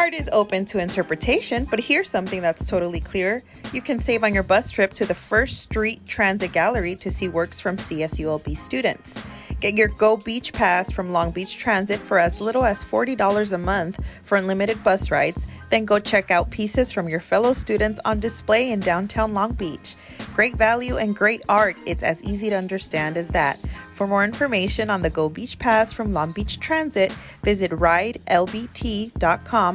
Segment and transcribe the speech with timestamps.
[0.00, 3.42] Art is open to interpretation, but here's something that's totally clear.
[3.70, 7.28] You can save on your bus trip to the First Street Transit Gallery to see
[7.28, 9.22] works from CSULB students.
[9.60, 13.58] Get your Go Beach Pass from Long Beach Transit for as little as $40 a
[13.58, 18.20] month for unlimited bus rides, then go check out pieces from your fellow students on
[18.20, 19.96] display in downtown Long Beach.
[20.34, 23.58] Great value and great art, it's as easy to understand as that.
[24.00, 27.12] For more information on the Go Beach Pass from Long Beach Transit,
[27.42, 28.22] visit ridelbt.com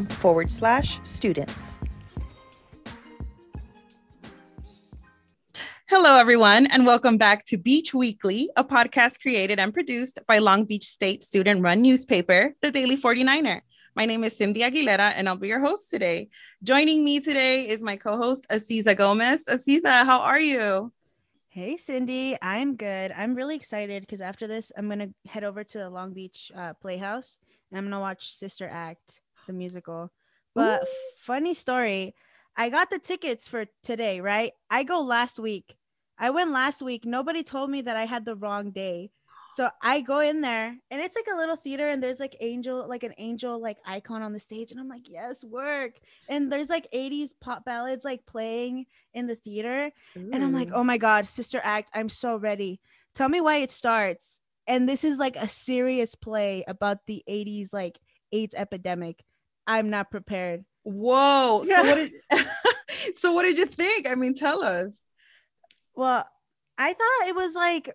[0.08, 1.78] forward slash students.
[5.88, 10.66] Hello, everyone, and welcome back to Beach Weekly, a podcast created and produced by Long
[10.66, 13.62] Beach State student run newspaper, The Daily 49er.
[13.96, 16.30] My name is Cindy Aguilera, and I'll be your host today.
[16.64, 19.46] Joining me today is my co host, Aziza Gomez.
[19.46, 20.92] Aziza, how are you?
[21.56, 22.36] Hey, Cindy.
[22.42, 23.14] I'm good.
[23.14, 26.52] I'm really excited because after this, I'm going to head over to the Long Beach
[26.54, 27.40] uh, Playhouse
[27.72, 30.12] and I'm going to watch Sister Act, the musical.
[30.54, 30.88] But Ooh.
[31.22, 32.14] funny story,
[32.58, 34.52] I got the tickets for today, right?
[34.70, 35.78] I go last week.
[36.20, 37.06] I went last week.
[37.06, 39.12] Nobody told me that I had the wrong day.
[39.56, 42.86] So I go in there and it's like a little theater and there's like angel,
[42.90, 44.72] like an angel like icon on the stage.
[44.72, 45.94] And I'm like, yes, work.
[46.28, 49.92] And there's like 80s pop ballads like playing in the theater.
[50.18, 50.30] Ooh.
[50.34, 52.82] And I'm like, oh my God, Sister Act, I'm so ready.
[53.14, 54.42] Tell me why it starts.
[54.68, 57.98] And this is like a serious play about the 80s like
[58.34, 59.24] AIDS epidemic.
[59.66, 60.66] I'm not prepared.
[60.84, 61.64] Whoa.
[61.64, 62.12] So what did
[63.14, 64.06] so what did you think?
[64.06, 65.06] I mean, tell us.
[65.96, 66.28] Well,
[66.78, 67.90] I thought it was like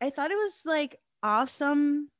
[0.00, 2.10] I thought it was like awesome.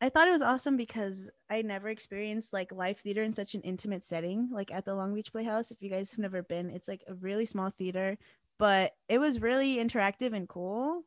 [0.00, 3.62] I thought it was awesome because I never experienced like live theater in such an
[3.62, 5.70] intimate setting, like at the Long Beach Playhouse.
[5.70, 8.18] If you guys have never been, it's like a really small theater,
[8.58, 11.04] but it was really interactive and cool.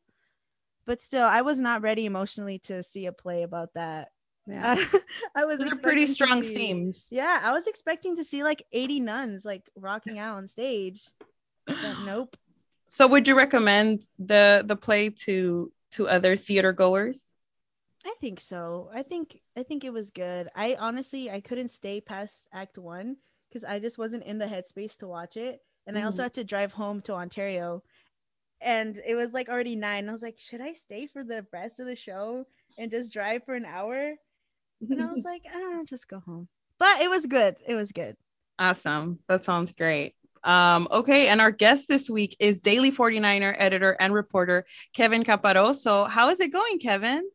[0.86, 4.08] But still, I was not ready emotionally to see a play about that.
[4.46, 4.82] Yeah.
[5.34, 7.08] I was Those are pretty strong see, themes.
[7.10, 11.06] Yeah, I was expecting to see like 80 nuns like rocking out on stage.
[11.66, 12.36] But nope.
[12.92, 17.24] So would you recommend the the play to to other theater goers?
[18.04, 18.90] I think so.
[18.92, 20.48] I think I think it was good.
[20.56, 23.16] I honestly I couldn't stay past act 1
[23.52, 26.00] cuz I just wasn't in the headspace to watch it and mm.
[26.00, 26.22] I also mm-hmm.
[26.24, 27.84] had to drive home to Ontario
[28.60, 30.08] and it was like already 9.
[30.08, 32.44] I was like, "Should I stay for the rest of the show
[32.76, 34.16] and just drive for an hour?"
[34.80, 36.48] And I was like, "Oh, just go home."
[36.78, 37.56] But it was good.
[37.68, 38.16] It was good.
[38.58, 39.20] Awesome.
[39.28, 40.16] That sounds great.
[40.42, 44.64] Um, okay, and our guest this week is Daily 49er editor and reporter
[44.94, 46.08] Kevin Caparoso.
[46.08, 47.28] How is it going, Kevin?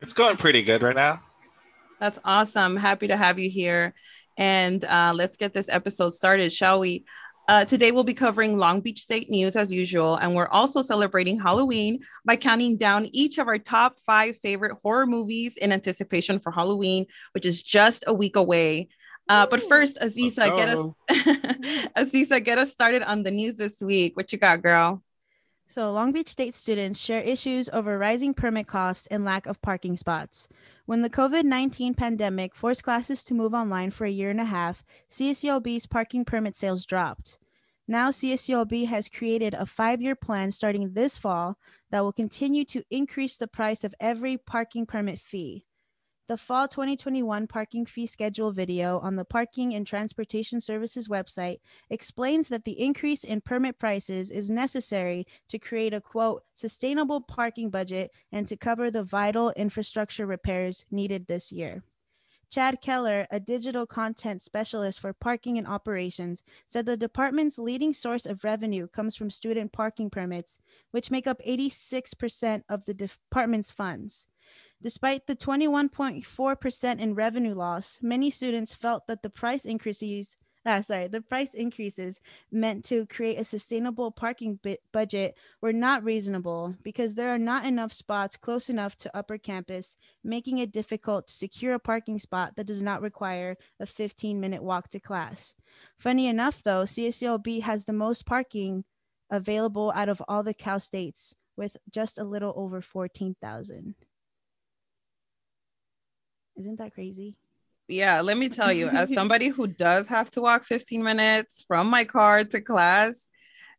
[0.00, 1.22] It's going pretty good right now.
[2.00, 2.76] That's awesome.
[2.76, 3.94] Happy to have you here.
[4.36, 7.04] And uh, let's get this episode started, shall we?
[7.46, 11.38] Uh, today we'll be covering Long Beach State news as usual, and we're also celebrating
[11.38, 16.50] Halloween by counting down each of our top five favorite horror movies in anticipation for
[16.50, 18.88] Halloween, which is just a week away.
[19.28, 20.86] Uh, but first, Aziza, get us
[21.96, 24.16] Aziza, get us started on the news this week.
[24.16, 25.02] What you got, girl?
[25.70, 29.96] So, Long Beach State students share issues over rising permit costs and lack of parking
[29.96, 30.48] spots.
[30.86, 34.44] When the COVID 19 pandemic forced classes to move online for a year and a
[34.44, 37.38] half, CSULB's parking permit sales dropped.
[37.88, 41.58] Now, CSULB has created a five year plan starting this fall
[41.90, 45.64] that will continue to increase the price of every parking permit fee.
[46.26, 51.58] The fall 2021 parking fee schedule video on the Parking and Transportation Services website
[51.90, 57.68] explains that the increase in permit prices is necessary to create a quote, sustainable parking
[57.68, 61.82] budget and to cover the vital infrastructure repairs needed this year.
[62.48, 68.24] Chad Keller, a digital content specialist for parking and operations, said the department's leading source
[68.24, 70.58] of revenue comes from student parking permits,
[70.90, 74.26] which make up 86% of the department's funds.
[74.82, 81.08] Despite the 21.4% in revenue loss, many students felt that the price increases uh, sorry,
[81.08, 84.58] the price increases meant to create a sustainable parking
[84.92, 89.98] budget were not reasonable because there are not enough spots close enough to upper campus,
[90.22, 94.62] making it difficult to secure a parking spot that does not require a 15 minute
[94.62, 95.54] walk to class.
[95.98, 98.84] Funny enough, though, CSULB has the most parking
[99.30, 103.94] available out of all the Cal states with just a little over 14,000.
[106.56, 107.36] Isn't that crazy?
[107.88, 111.88] Yeah, let me tell you, as somebody who does have to walk 15 minutes from
[111.88, 113.28] my car to class,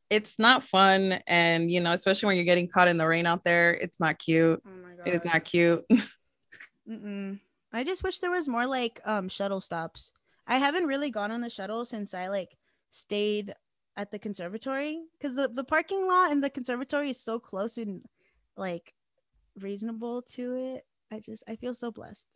[0.09, 1.19] it's not fun.
[1.25, 4.19] And, you know, especially when you're getting caught in the rain out there, it's not
[4.19, 4.61] cute.
[4.65, 4.71] Oh
[5.05, 5.83] it is not cute.
[6.89, 7.39] Mm-mm.
[7.73, 10.13] I just wish there was more like um shuttle stops.
[10.47, 12.55] I haven't really gone on the shuttle since I like
[12.89, 13.53] stayed
[13.97, 18.03] at the conservatory because the, the parking lot and the conservatory is so close and
[18.55, 18.93] like
[19.59, 20.85] reasonable to it.
[21.11, 22.27] I just I feel so blessed.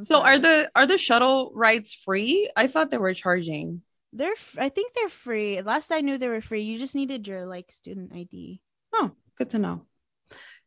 [0.00, 2.50] So are the are the shuttle rides free?
[2.56, 3.82] I thought they were charging.
[4.12, 5.60] they're f- I think they're free.
[5.62, 6.62] Last I knew they were free.
[6.62, 8.60] You just needed your like student ID.
[8.92, 9.82] Oh, good to know.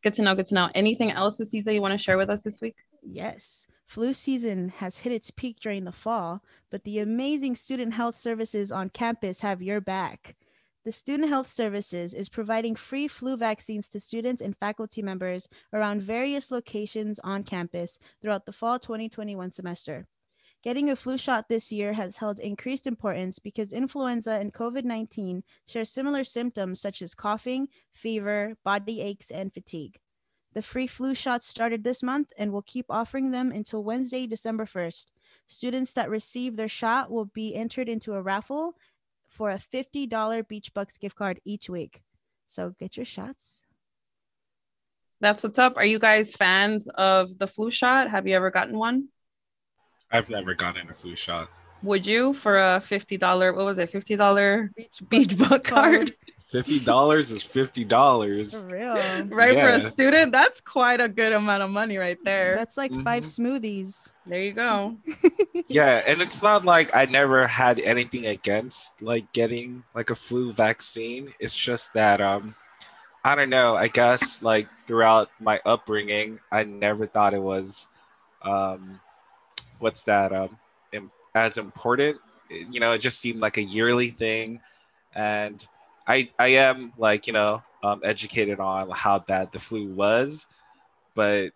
[0.02, 0.34] Good to know.
[0.34, 0.70] Good to know.
[0.74, 2.76] Anything else, Aziza, you want to share with us this week?
[3.02, 8.16] Yes, flu season has hit its peak during the fall, but the amazing student health
[8.16, 10.36] services on campus have your back.
[10.84, 16.02] The Student Health Services is providing free flu vaccines to students and faculty members around
[16.02, 20.08] various locations on campus throughout the fall 2021 semester.
[20.60, 25.44] Getting a flu shot this year has held increased importance because influenza and COVID 19
[25.68, 30.00] share similar symptoms such as coughing, fever, body aches, and fatigue.
[30.52, 34.66] The free flu shots started this month and will keep offering them until Wednesday, December
[34.66, 35.06] 1st.
[35.46, 38.76] Students that receive their shot will be entered into a raffle
[39.32, 42.02] for a $50 Beach Bucks gift card each week.
[42.46, 43.62] So get your shots.
[45.20, 45.76] That's what's up.
[45.76, 48.10] Are you guys fans of the flu shot?
[48.10, 49.08] Have you ever gotten one?
[50.10, 51.48] I've never gotten a flu shot.
[51.82, 53.52] Would you for a fifty dollar?
[53.52, 53.90] What was it?
[53.90, 56.14] Fifty dollar Beach beach book card,
[56.52, 58.60] Fifty dollars is fifty dollars.
[58.60, 58.94] For real.
[59.28, 59.54] right?
[59.54, 62.56] For a student, that's quite a good amount of money right there.
[62.56, 64.12] That's like five smoothies.
[64.26, 64.98] there you go.
[65.68, 70.52] Yeah, and it's not like I never had anything against like getting like a flu
[70.52, 71.32] vaccine.
[71.40, 72.54] It's just that um
[73.24, 77.86] I don't know, I guess like throughout my upbringing, I never thought it was
[78.42, 79.00] um
[79.78, 80.58] what's that um
[81.34, 82.18] as important.
[82.50, 84.60] You know, it just seemed like a yearly thing
[85.14, 85.64] and
[86.06, 90.46] I I am like, you know, um educated on how bad the flu was,
[91.14, 91.52] but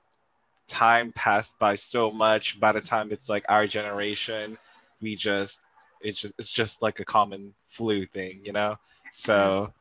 [0.69, 2.59] time passed by so much.
[2.61, 4.59] By the time it's like our generation
[5.01, 5.61] we just
[6.01, 8.79] it's just it's just like a common flu thing you know?
[9.13, 9.73] So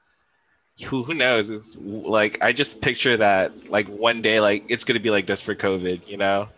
[0.88, 1.50] who, who knows?
[1.50, 5.42] It's like i just picture that like one day like it's gonna be like this
[5.42, 6.50] for covid you know?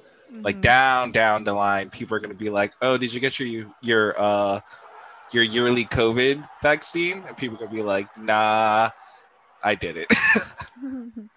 [0.43, 0.61] Like Mhm.
[0.61, 4.19] down down the line people are gonna be like oh did you get your your
[4.19, 4.59] uh
[5.33, 8.89] your yearly covid vaccine and people gonna be like nah
[9.63, 10.07] i did it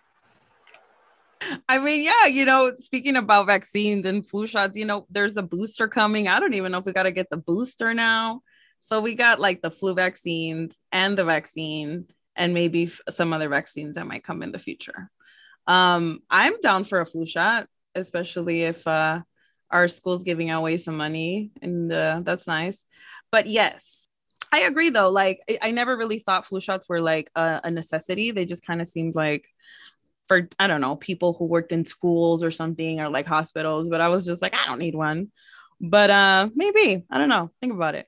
[1.69, 5.43] I mean, yeah, you know, speaking about vaccines and flu shots, you know, there's a
[5.43, 6.29] booster coming.
[6.29, 8.43] I don't even know if we got to get the booster now.
[8.81, 12.07] So we got like the flu vaccines and the vaccine,
[12.37, 15.11] and maybe f- some other vaccines that might come in the future.
[15.67, 19.21] Um, I'm down for a flu shot, especially if uh,
[19.71, 22.85] our school's giving away some money, and uh, that's nice.
[23.33, 24.09] But yes,
[24.53, 25.11] I agree though.
[25.11, 28.31] Like, I, I never really thought flu shots were like a, a necessity.
[28.33, 29.47] They just kind of seemed like
[30.29, 34.01] for I don't know people who worked in schools or something or like hospitals, but
[34.01, 35.31] I was just like I don't need one.
[35.81, 37.51] But uh maybe I don't know.
[37.61, 38.07] Think about it.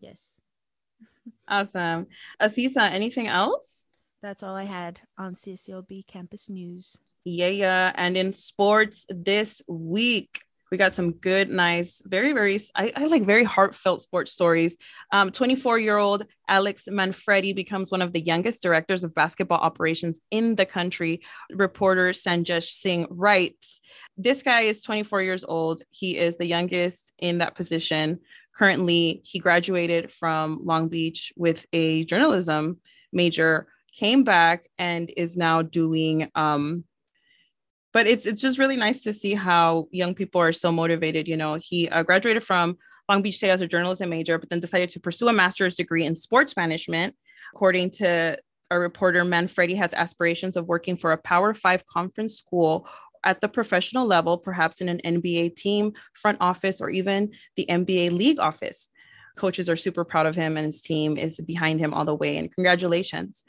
[0.00, 0.32] yes.
[1.48, 2.06] Awesome,
[2.40, 2.90] Aziza.
[2.92, 3.86] Anything else?
[4.22, 6.96] That's all I had on CSULB campus news.
[7.24, 7.92] Yeah, yeah.
[7.94, 13.24] And in sports this week, we got some good, nice, very, very, I, I like
[13.24, 14.78] very heartfelt sports stories.
[15.12, 20.54] 24 year old Alex Manfredi becomes one of the youngest directors of basketball operations in
[20.54, 21.20] the country.
[21.50, 23.82] Reporter Sanjesh Singh writes
[24.16, 25.82] This guy is 24 years old.
[25.90, 28.20] He is the youngest in that position.
[28.56, 32.80] Currently, he graduated from Long Beach with a journalism
[33.12, 36.84] major, came back, and is now doing um,
[37.92, 41.28] but it's it's just really nice to see how young people are so motivated.
[41.28, 42.78] You know, he uh, graduated from
[43.08, 46.04] Long Beach State as a journalism major, but then decided to pursue a master's degree
[46.04, 47.14] in sports management.
[47.54, 48.38] According to
[48.70, 52.88] a reporter, Manfredi has aspirations of working for a Power Five conference school
[53.24, 58.12] at the professional level, perhaps in an NBA team, front office, or even the NBA
[58.12, 58.90] league office.
[59.36, 62.36] Coaches are super proud of him, and his team is behind him all the way.
[62.36, 63.44] And congratulations.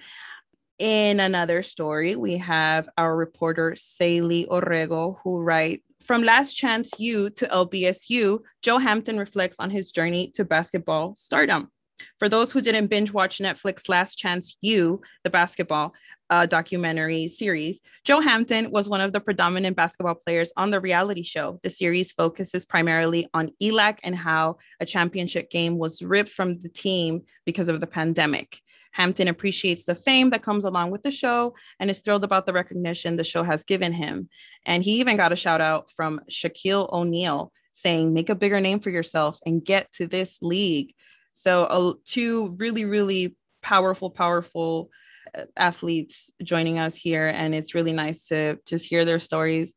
[0.80, 7.30] In another story, we have our reporter, Saley Orrego, who writes From Last Chance U
[7.30, 11.70] to LBSU, Joe Hampton reflects on his journey to basketball stardom.
[12.18, 15.94] For those who didn't binge watch Netflix Last Chance U, the basketball
[16.32, 21.22] uh, documentary series, Joe Hampton was one of the predominant basketball players on the reality
[21.22, 21.60] show.
[21.62, 26.70] The series focuses primarily on ELAC and how a championship game was ripped from the
[26.70, 28.60] team because of the pandemic.
[28.94, 32.54] Hampton appreciates the fame that comes along with the show and is thrilled about the
[32.54, 34.30] recognition the show has given him.
[34.66, 38.80] And he even got a shout out from Shaquille O'Neal saying, make a bigger name
[38.80, 40.94] for yourself and get to this league.
[41.34, 44.92] So, uh, two really, really powerful, powerful
[45.36, 47.28] uh, athletes joining us here.
[47.28, 49.74] And it's really nice to just hear their stories.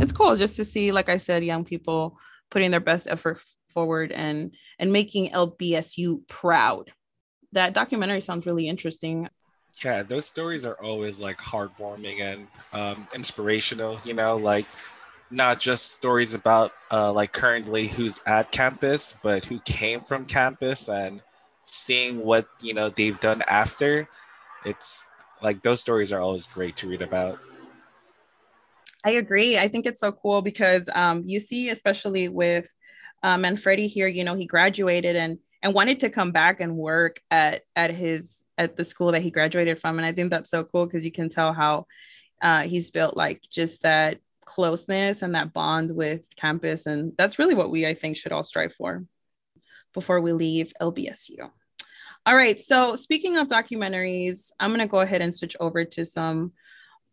[0.00, 2.18] It's cool just to see, like I said, young people
[2.50, 3.38] putting their best effort
[3.72, 6.90] forward and and making LBSU proud
[7.54, 9.28] that documentary sounds really interesting.
[9.82, 13.98] Yeah, those stories are always like heartwarming and um, inspirational.
[14.04, 14.66] You know, like
[15.30, 20.88] not just stories about uh, like currently who's at campus, but who came from campus
[20.88, 21.20] and
[21.64, 24.08] seeing what you know they've done after.
[24.64, 25.06] It's
[25.42, 27.38] like those stories are always great to read about.
[29.04, 29.58] I agree.
[29.58, 32.66] I think it's so cool because um, you see, especially with
[33.22, 37.20] um, Manfredi here, you know, he graduated and and wanted to come back and work
[37.30, 40.62] at at his at the school that he graduated from, and I think that's so
[40.62, 41.86] cool because you can tell how
[42.42, 47.54] uh, he's built like just that closeness and that bond with campus, and that's really
[47.54, 49.04] what we I think should all strive for
[49.94, 51.50] before we leave LBSU.
[52.26, 56.52] All right, so speaking of documentaries, I'm gonna go ahead and switch over to some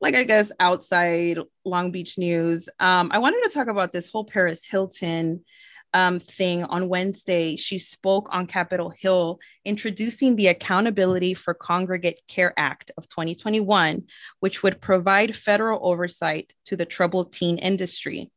[0.01, 2.67] like I guess outside Long Beach news.
[2.81, 5.45] Um, I wanted to talk about this whole Paris Hilton
[5.93, 7.55] um, thing on Wednesday.
[7.55, 14.03] She spoke on Capitol Hill introducing the Accountability for Congregate Care Act of 2021,
[14.39, 18.31] which would provide federal oversight to the troubled teen industry.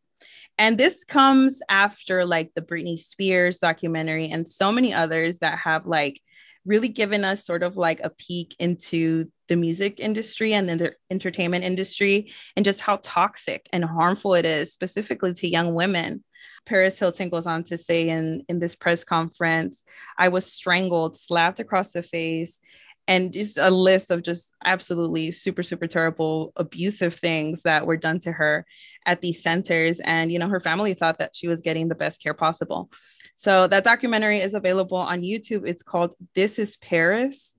[0.59, 5.87] And this comes after like the Britney Spears documentary and so many others that have
[5.87, 6.21] like
[6.65, 10.95] really given us sort of like a peek into the music industry and then the
[11.11, 16.25] entertainment industry and just how toxic and harmful it is specifically to young women
[16.67, 19.85] paris hilton goes on to say in in this press conference
[20.19, 22.61] i was strangled slapped across the face
[23.07, 28.19] and just a list of just absolutely super super terrible abusive things that were done
[28.19, 28.65] to her
[29.07, 30.01] at these centers.
[30.01, 32.91] And you know her family thought that she was getting the best care possible.
[33.35, 35.67] So that documentary is available on youtube.
[35.67, 37.55] It's called this is paris.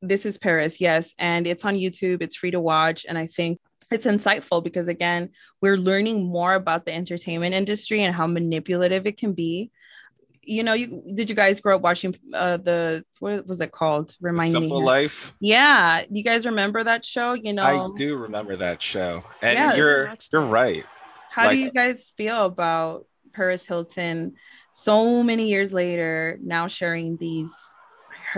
[0.00, 1.12] This is Paris, yes.
[1.18, 3.04] And it's on YouTube, it's free to watch.
[3.08, 3.58] And I think
[3.90, 5.30] it's insightful because, again,
[5.60, 9.70] we're learning more about the entertainment industry and how manipulative it can be.
[10.42, 14.16] You know, you did you guys grow up watching uh, the what was it called?
[14.20, 14.86] Remind Simple me.
[14.86, 15.34] Life.
[15.40, 17.34] Yeah, you guys remember that show?
[17.34, 20.86] You know, I do remember that show, and yeah, you're you're right.
[21.30, 23.04] How like, do you guys feel about
[23.34, 24.36] Paris Hilton?
[24.72, 27.52] So many years later, now sharing these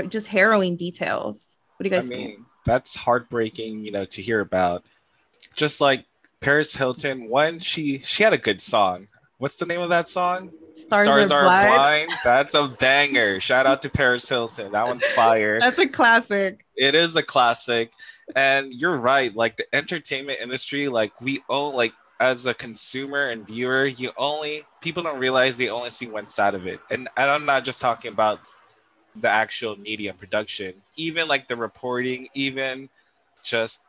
[0.08, 1.58] just harrowing details.
[1.76, 2.40] What do you guys I mean, think?
[2.66, 4.84] That's heartbreaking, you know, to hear about.
[5.60, 6.06] Just like
[6.40, 9.08] Paris Hilton, one she she had a good song.
[9.36, 10.52] What's the name of that song?
[10.72, 12.10] Stars, Stars are, are blind.
[12.24, 13.40] That's a banger.
[13.40, 14.72] Shout out to Paris Hilton.
[14.72, 15.60] That one's fire.
[15.60, 16.64] That's a classic.
[16.76, 17.92] It is a classic.
[18.34, 19.36] And you're right.
[19.36, 24.64] Like the entertainment industry, like we own like as a consumer and viewer, you only
[24.80, 26.80] people don't realize they only see one side of it.
[26.90, 28.40] And, and I'm not just talking about
[29.14, 32.88] the actual media production, even like the reporting, even
[33.44, 33.82] just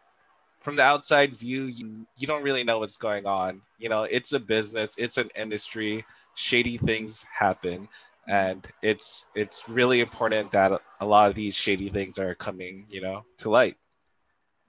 [0.62, 3.62] from the outside view, you, you don't really know what's going on.
[3.77, 7.88] You know, it's a business, it's an industry, shady things happen.
[8.27, 13.01] And it's it's really important that a lot of these shady things are coming, you
[13.01, 13.77] know, to light.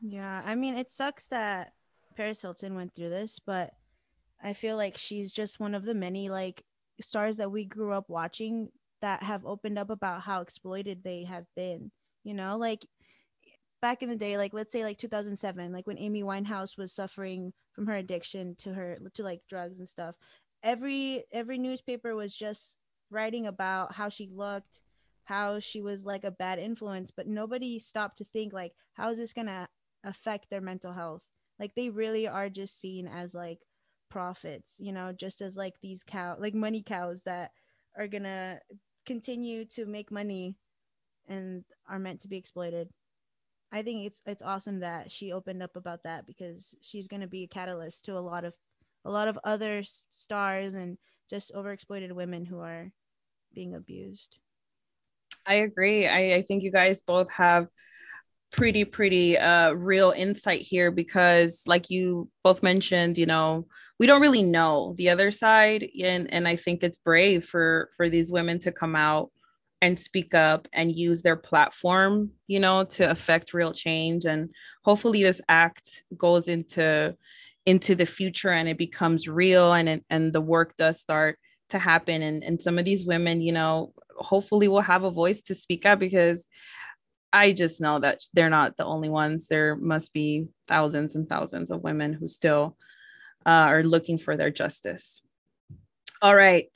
[0.01, 1.75] Yeah, I mean, it sucks that
[2.17, 3.75] Paris Hilton went through this, but
[4.43, 6.65] I feel like she's just one of the many like
[7.01, 8.71] stars that we grew up watching
[9.03, 11.91] that have opened up about how exploited they have been
[12.25, 12.87] you know like
[13.83, 17.53] back in the day like let's say like 2007 like when amy winehouse was suffering
[17.73, 20.15] from her addiction to her to like drugs and stuff
[20.63, 22.79] every every newspaper was just
[23.11, 24.83] writing about how she looked
[25.25, 29.19] how she was like a bad influence but nobody stopped to think like how is
[29.19, 29.69] this gonna
[30.05, 31.23] affect their mental health
[31.59, 33.59] like they really are just seen as like
[34.09, 37.51] profits you know just as like these cow like money cows that
[37.97, 38.59] are gonna
[39.07, 40.57] continue to make money
[41.29, 42.89] and are meant to be exploited.
[43.73, 47.27] I think it's it's awesome that she opened up about that because she's going to
[47.27, 48.55] be a catalyst to a lot of
[49.05, 50.99] a lot of other stars and
[51.31, 52.93] just overexploited women who are
[53.55, 54.39] being abused.
[55.47, 56.07] I agree.
[56.07, 57.67] I, I think you guys both have
[58.53, 63.67] pretty pretty uh real insight here because like you both mentioned you know
[63.99, 68.11] we don't really know the other side and and i think it's brave for for
[68.11, 69.31] these women to come out
[69.83, 74.49] and speak up and use their platform you know to affect real change and
[74.85, 77.15] hopefully this act goes into
[77.67, 82.23] into the future and it becomes real and and the work does start to happen
[82.23, 85.85] and and some of these women you know hopefully will have a voice to speak
[85.85, 86.47] up because
[87.33, 89.49] I just know that they're not the only ones.
[89.49, 92.77] There must be thousands and thousands of women who still
[93.47, 95.23] uh, are looking for their justice.
[96.21, 96.69] All right.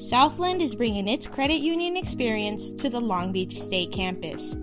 [0.00, 4.56] Southland is bringing its credit union experience to the Long Beach State campus.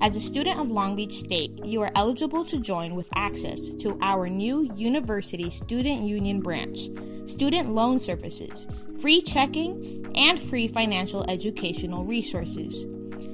[0.00, 3.98] As a student of Long Beach State, you are eligible to join with access to
[4.00, 6.90] our new University Student Union branch,
[7.26, 8.68] student loan services,
[9.00, 12.86] free checking, and free financial educational resources.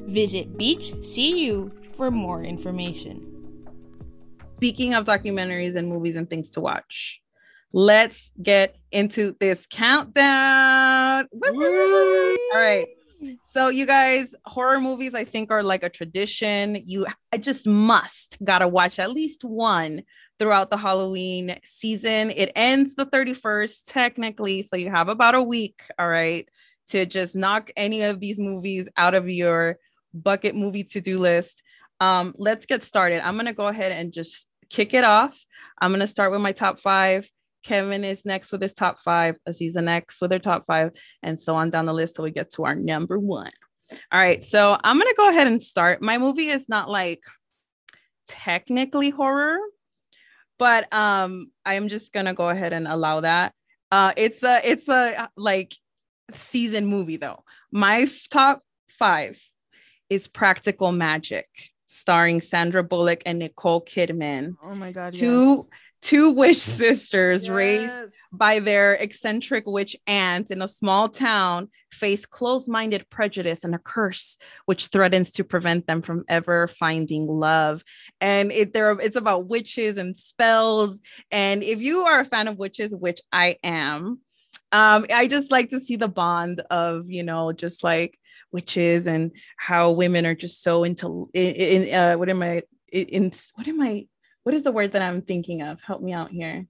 [0.06, 3.26] Visit Beach CU for more information.
[4.56, 7.20] speaking of documentaries and movies and things to watch,
[7.74, 11.28] let's get into this countdown.
[12.54, 12.86] All right.
[13.42, 16.80] So you guys, horror movies I think are like a tradition.
[16.84, 20.02] You I just must got to watch at least one
[20.38, 22.30] throughout the Halloween season.
[22.30, 26.48] It ends the 31st technically, so you have about a week, all right,
[26.88, 29.76] to just knock any of these movies out of your
[30.14, 31.62] bucket movie to-do list.
[32.00, 33.24] Um, let's get started.
[33.24, 35.44] I'm going to go ahead and just kick it off.
[35.78, 37.30] I'm going to start with my top 5.
[37.62, 41.54] Kevin is next with his top five, Aziza next with her top five, and so
[41.54, 43.50] on down the list till we get to our number one.
[44.12, 46.00] All right, so I'm gonna go ahead and start.
[46.00, 47.22] My movie is not like
[48.28, 49.58] technically horror,
[50.58, 53.52] but um, I'm just gonna go ahead and allow that.
[53.90, 55.74] Uh, it's a it's a like
[56.34, 57.42] season movie though.
[57.72, 59.40] My f- top five
[60.08, 61.48] is Practical Magic,
[61.86, 64.54] starring Sandra Bullock and Nicole Kidman.
[64.62, 65.12] Oh my god.
[65.12, 65.66] Two yes.
[66.02, 73.08] Two witch sisters raised by their eccentric witch aunt in a small town face closed-minded
[73.10, 77.82] prejudice and a curse which threatens to prevent them from ever finding love.
[78.20, 81.00] And it there it's about witches and spells.
[81.30, 84.20] And if you are a fan of witches which i am
[84.72, 88.18] um i just like to see the bond of you know just like
[88.52, 93.06] witches and how women are just so into in, in uh what am i in,
[93.06, 94.06] in what am i
[94.44, 96.66] what is the word that i'm thinking of help me out here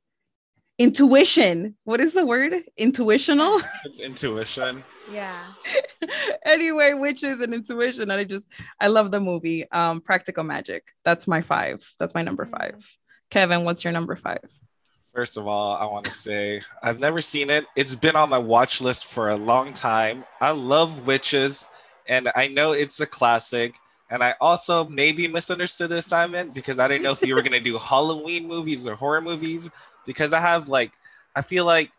[0.79, 4.83] intuition what is the word intuitional It's intuition.
[5.13, 5.43] Yeah.
[6.47, 8.49] anyway witches and intuition and i just
[8.81, 12.75] i love the movie um practical magic that's my five that's my number five
[13.31, 14.49] kevin what's your number five
[15.13, 17.65] First of all, I want to say I've never seen it.
[17.75, 20.25] It's been on my watch list for a long time.
[20.41, 21.67] I love witches,
[22.07, 23.75] and I know it's a classic.
[24.11, 27.61] And I also maybe misunderstood the assignment because I didn't know if you were gonna
[27.61, 29.71] do Halloween movies or horror movies
[30.05, 30.93] because I have like
[31.37, 31.93] I feel like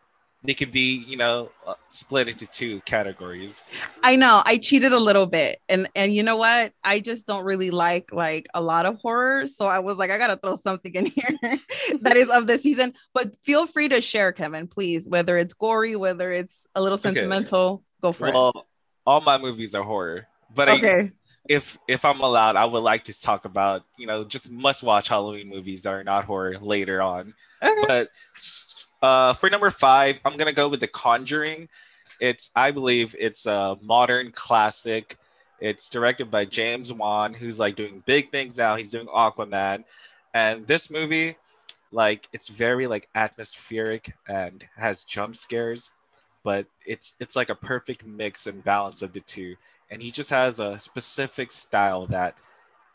[0.44, 3.64] they could be you know uh, split into two categories.
[4.04, 7.44] i know i cheated a little bit and and you know what i just don't
[7.44, 10.94] really like like a lot of horror so i was like i gotta throw something
[10.96, 11.38] in here
[12.02, 15.96] that is of the season but feel free to share kevin please whether it's gory
[15.96, 17.10] whether it's a little Okay.
[17.10, 18.34] sentimental go for it.
[18.34, 18.68] Well,
[19.06, 21.12] all my movies are horror, but it I, okay
[21.48, 25.10] if if I'm allowed, I would like to talk about you know just must watch
[25.10, 27.34] Halloween movies that are not horror later on.
[27.62, 28.10] okay But
[29.02, 31.70] uh, for number five, I'm gonna go with The Conjuring.
[32.20, 35.18] It's I believe it's a modern classic.
[35.60, 38.76] It's directed by James Wan, who's like doing big things now.
[38.76, 39.84] He's doing Aquaman,
[40.34, 41.38] and this movie,
[41.92, 45.92] like, it's very like atmospheric and has jump scares,
[46.44, 49.56] but it's it's like a perfect mix and balance of the two.
[49.92, 52.36] And he just has a specific style that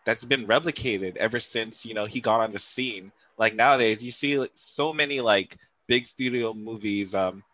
[0.04, 3.12] that's been replicated ever since you know he got on the scene.
[3.38, 7.44] Like nowadays, you see so many like big studio movies, um,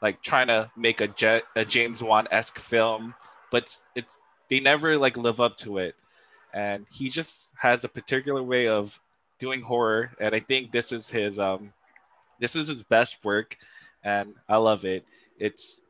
[0.00, 3.14] like trying to make a, Jet, a James Wan esque film,
[3.50, 5.94] but it's, it's they never like live up to it.
[6.54, 8.98] And he just has a particular way of
[9.38, 11.72] doing horror, and I think this is his um,
[12.40, 13.56] this is his best work,
[14.02, 15.04] and I love it.
[15.38, 15.82] It's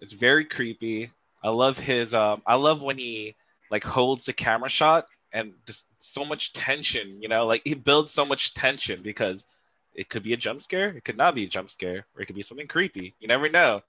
[0.00, 1.10] it's very creepy.
[1.44, 3.36] I love his um, I love when he
[3.70, 8.12] like holds the camera shot and just so much tension, you know, like he builds
[8.12, 9.46] so much tension because
[9.92, 12.26] it could be a jump scare, it could not be a jump scare, or it
[12.26, 13.14] could be something creepy.
[13.20, 13.82] You never know.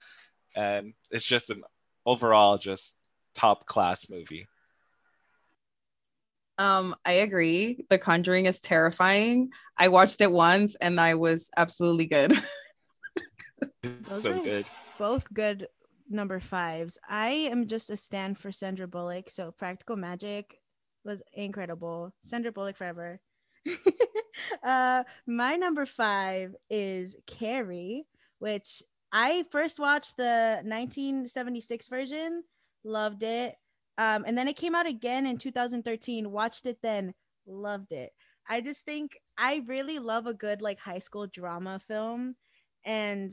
[0.54, 1.62] And it's just an
[2.04, 2.98] overall just
[3.34, 4.46] top class movie.
[6.58, 7.84] Um, I agree.
[7.88, 9.50] The Conjuring is terrifying.
[9.78, 12.38] I watched it once and I was absolutely good.
[14.08, 14.66] So good.
[14.98, 15.68] Both good
[16.08, 16.98] number fives.
[17.08, 19.30] I am just a stand for Sandra Bullock.
[19.30, 20.58] So Practical Magic
[21.04, 22.12] was incredible.
[22.22, 23.20] Sandra Bullock forever.
[24.62, 28.06] uh, my number five is Carrie,
[28.38, 32.42] which I first watched the 1976 version,
[32.84, 33.54] loved it.
[33.98, 37.14] Um, and then it came out again in 2013, watched it then,
[37.46, 38.10] loved it.
[38.48, 42.36] I just think I really love a good like high school drama film
[42.84, 43.30] and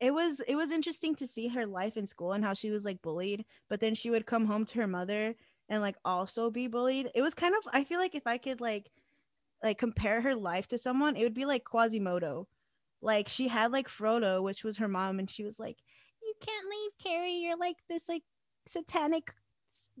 [0.00, 2.84] it was it was interesting to see her life in school and how she was
[2.84, 5.34] like bullied but then she would come home to her mother
[5.68, 7.10] and like also be bullied.
[7.14, 8.90] It was kind of i feel like if i could like
[9.62, 12.46] like compare her life to someone it would be like quasimodo.
[13.00, 15.78] Like she had like frollo which was her mom and she was like
[16.22, 17.36] you can't leave carrie.
[17.36, 18.22] You're like this like
[18.66, 19.32] satanic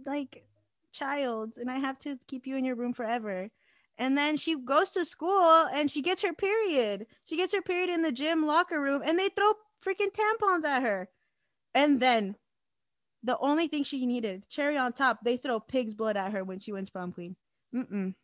[0.06, 0.44] like
[0.92, 3.50] child and i have to keep you in your room forever.
[3.96, 7.06] And then she goes to school and she gets her period.
[7.24, 9.52] She gets her period in the gym locker room and they throw
[9.84, 11.08] freaking tampons at her.
[11.74, 12.36] And then
[13.22, 16.60] the only thing she needed, cherry on top, they throw pig's blood at her when
[16.60, 17.36] she wins prom queen.
[17.74, 18.14] Mm-mm.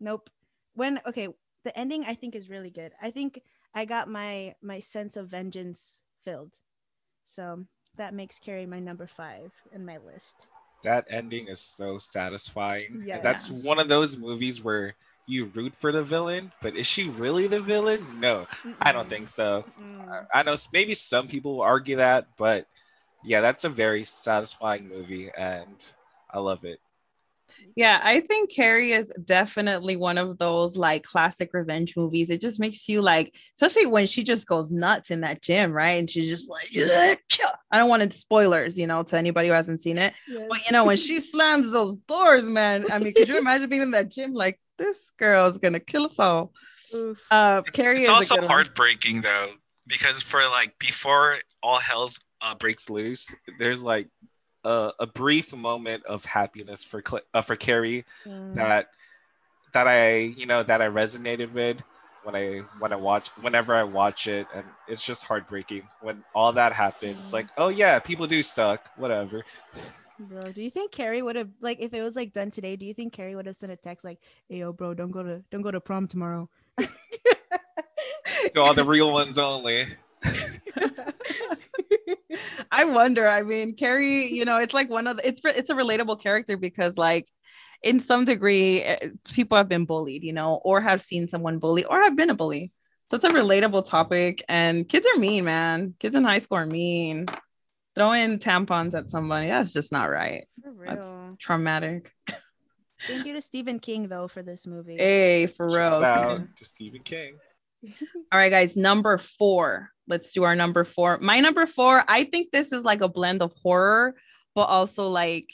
[0.00, 0.30] Nope.
[0.74, 1.28] when okay,
[1.64, 2.92] the ending I think is really good.
[3.00, 3.40] I think
[3.74, 6.54] I got my my sense of vengeance filled.
[7.24, 10.48] So that makes Carrie my number five in my list.
[10.82, 13.04] That ending is so satisfying.
[13.06, 13.22] Yes.
[13.22, 14.96] That's one of those movies where
[15.26, 18.20] you root for the villain, but is she really the villain?
[18.20, 18.46] No,
[18.80, 19.64] I don't think so.
[19.80, 20.26] Mm.
[20.32, 22.66] I- know maybe some people will argue that, but
[23.24, 25.84] yeah, that's a very satisfying movie, and
[26.30, 26.80] I love it.
[27.76, 32.30] Yeah, I think Carrie is definitely one of those like classic revenge movies.
[32.30, 35.98] It just makes you like, especially when she just goes nuts in that gym, right?
[35.98, 37.14] And she's just like, "Yeah.
[37.70, 40.12] I don't want it spoilers, you know, to anybody who hasn't seen it.
[40.28, 40.46] Yes.
[40.48, 43.82] But you know, when she slams those doors, man, I mean, could you imagine being
[43.82, 46.52] in that gym like this girl's gonna kill us all?
[46.94, 47.24] Oof.
[47.30, 48.50] Uh, Carrie it's is also good one.
[48.50, 49.52] heartbreaking though,
[49.86, 54.08] because for like before all hell's uh, breaks loose, there's like
[54.64, 58.54] a, a brief moment of happiness for Cl- uh, for Carrie Mm.
[58.56, 58.88] that
[59.72, 61.82] that I you know that I resonated with
[62.22, 66.52] when I when I watch whenever I watch it and it's just heartbreaking when all
[66.52, 67.18] that happens.
[67.18, 69.44] It's like, oh yeah, people do suck, whatever.
[70.18, 72.76] Bro, do you think Carrie would have like if it was like done today?
[72.76, 75.22] Do you think Carrie would have sent a text like, "Hey, yo, bro, don't go
[75.22, 76.48] to don't go to prom tomorrow."
[78.54, 79.86] To all the real ones only.
[82.72, 83.28] I wonder.
[83.28, 86.56] I mean, Carrie, you know, it's like one of the, it's it's a relatable character
[86.56, 87.28] because like
[87.82, 91.84] in some degree eh, people have been bullied, you know, or have seen someone bully
[91.84, 92.72] or have been a bully.
[93.10, 95.94] So it's a relatable topic and kids are mean, man.
[95.98, 97.26] Kids in high school are mean.
[97.94, 100.46] Throwing tampons at somebody, that's just not right.
[100.86, 102.10] That's traumatic.
[103.06, 104.96] Thank you to Stephen King though for this movie.
[104.96, 106.00] Hey, for real.
[106.00, 107.34] Shout out to Stephen King.
[108.32, 109.90] All right, guys, number four.
[110.06, 111.18] Let's do our number four.
[111.18, 114.14] My number four, I think this is like a blend of horror,
[114.54, 115.52] but also like,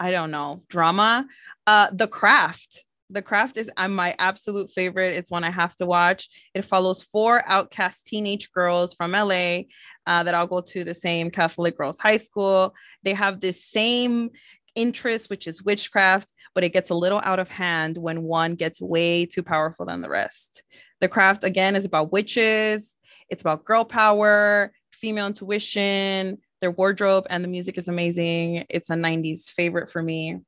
[0.00, 1.26] I don't know, drama.
[1.66, 2.84] Uh, The Craft.
[3.10, 5.16] The Craft is I'm my absolute favorite.
[5.16, 6.28] It's one I have to watch.
[6.54, 9.62] It follows four outcast teenage girls from LA
[10.06, 12.74] uh, that all go to the same Catholic girls' high school.
[13.02, 14.30] They have this same
[14.74, 18.80] interest, which is witchcraft, but it gets a little out of hand when one gets
[18.80, 20.62] way too powerful than the rest.
[21.00, 22.98] The craft again is about witches.
[23.28, 26.38] It's about girl power, female intuition.
[26.60, 28.66] Their wardrobe and the music is amazing.
[28.68, 30.40] It's a '90s favorite for me.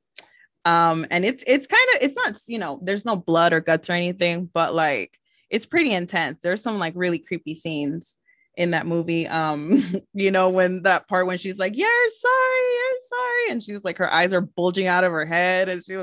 [0.65, 3.89] Um, and it's it's kind of it's not you know there's no blood or guts
[3.89, 5.17] or anything, but like
[5.49, 6.39] it's pretty intense.
[6.41, 8.17] There's some like really creepy scenes
[8.55, 9.27] in that movie.
[9.27, 13.83] Um, you know when that part when she's like, "You're sorry, you're sorry," and she's
[13.83, 15.97] like her eyes are bulging out of her head, and she.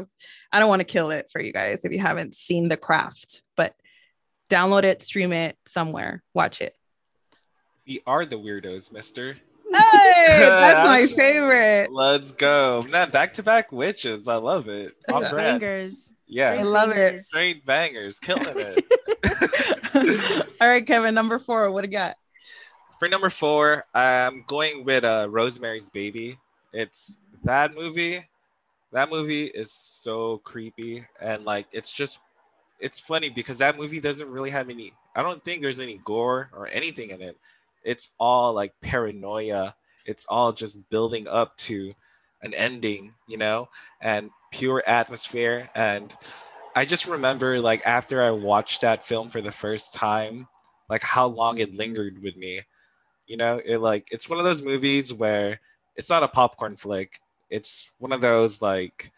[0.51, 3.42] I don't want to kill it for you guys if you haven't seen The Craft,
[3.55, 3.75] but
[4.51, 6.75] download it, stream it somewhere, watch it.
[7.87, 9.37] We are the weirdos, mister.
[9.72, 11.92] Hey, that's my favorite.
[11.92, 12.83] Let's go.
[12.88, 14.28] Man, back to back witches.
[14.28, 14.94] I love it.
[15.12, 15.31] On Yeah.
[15.31, 15.61] brand.
[15.61, 16.12] Bangers.
[16.26, 16.50] Yeah.
[16.52, 16.94] I love it.
[16.96, 17.26] bangers.
[17.28, 18.18] Straight bangers.
[18.18, 20.46] Killing it.
[20.61, 21.70] All right, Kevin, number four.
[21.70, 22.16] What do you got?
[22.98, 26.38] For number four, I'm going with uh, Rosemary's Baby.
[26.72, 28.26] It's that movie.
[28.92, 32.20] That movie is so creepy and like it's just
[32.81, 34.94] it's funny because that movie doesn't really have any.
[35.14, 37.37] I don't think there's any gore or anything in it.
[37.88, 39.74] It's all like paranoia.
[40.07, 41.92] It's all just building up to
[42.42, 43.68] an ending, you know,
[44.01, 45.70] and pure atmosphere.
[45.74, 46.14] And
[46.77, 50.48] I just remember like after I watched that film for the first time,
[50.88, 52.62] like how long it lingered with me
[53.29, 55.61] you know it like it's one of those movies where
[55.94, 57.20] it's not a popcorn flick
[57.51, 59.12] it's one of those like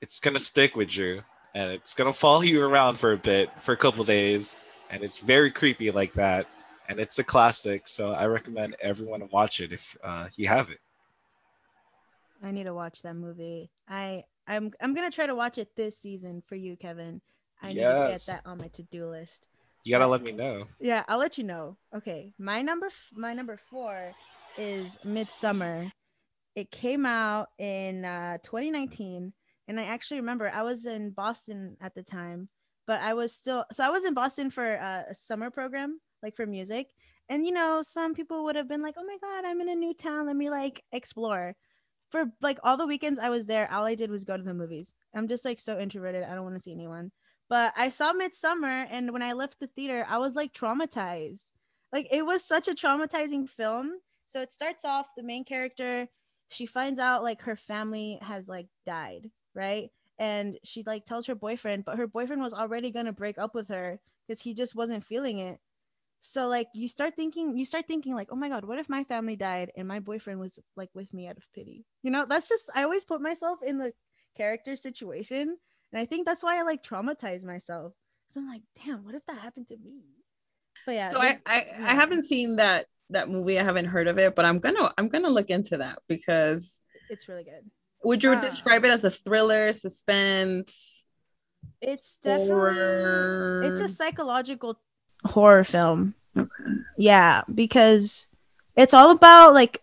[0.00, 1.22] it's gonna stick with you
[1.54, 4.58] and it's gonna follow you around for a bit for a couple days
[4.90, 6.46] and it's very creepy like that
[6.88, 10.78] and it's a classic so i recommend everyone watch it if uh, you have it
[12.42, 13.70] I need to watch that movie.
[13.88, 17.22] I I'm I'm gonna try to watch it this season for you, Kevin.
[17.62, 19.48] I need to get that on my to do list.
[19.84, 21.78] you gotta let me know Yeah, I'll let you know.
[21.96, 24.12] Okay, my number f- my number four
[24.58, 25.90] is Midsommar.
[26.54, 29.32] It came out in uh, 2019,
[29.66, 32.50] and I actually remember I was in Boston at the time,
[32.86, 36.36] but I was still so I was in Boston for uh, a summer program, like
[36.36, 36.88] for music.
[37.28, 39.76] And you know, some people would have been like, "Oh my god, I'm in a
[39.76, 40.26] new town.
[40.26, 41.56] Let me like explore."
[42.10, 44.54] For like all the weekends I was there, all I did was go to the
[44.54, 44.94] movies.
[45.14, 46.24] I'm just like so introverted.
[46.24, 47.12] I don't want to see anyone.
[47.48, 51.50] But I saw Midsommar, and when I left the theater, I was like traumatized.
[51.92, 53.92] Like it was such a traumatizing film.
[54.28, 56.08] So it starts off the main character,
[56.48, 59.90] she finds out like her family has like died, right?
[60.18, 63.68] And she like tells her boyfriend, but her boyfriend was already gonna break up with
[63.68, 65.58] her because he just wasn't feeling it.
[66.26, 69.04] So like you start thinking, you start thinking like, oh my god, what if my
[69.04, 71.84] family died and my boyfriend was like with me out of pity?
[72.02, 73.92] You know, that's just I always put myself in the
[74.34, 75.58] character situation
[75.92, 77.92] and I think that's why I like traumatize myself.
[78.30, 80.00] So I'm like, damn, what if that happened to me?
[80.86, 81.10] But yeah.
[81.12, 81.90] So I, I yeah.
[81.90, 83.58] I haven't seen that that movie.
[83.60, 87.28] I haven't heard of it, but I'm gonna I'm gonna look into that because it's
[87.28, 87.70] really good.
[88.02, 88.40] would you Ah.
[88.40, 91.04] describe it as a thriller, suspense,
[91.80, 93.60] It's definitely horror?
[93.62, 94.80] it's a psychological
[95.24, 96.14] horror film.
[96.36, 96.48] okay.
[96.98, 98.28] Yeah, because
[98.76, 99.80] it's all about like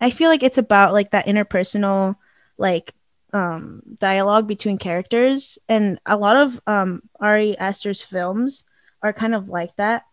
[0.00, 2.16] I feel like it's about like that interpersonal
[2.56, 2.92] like
[3.32, 8.64] um dialogue between characters and a lot of um Ari Aster's films
[9.02, 10.04] are kind of like that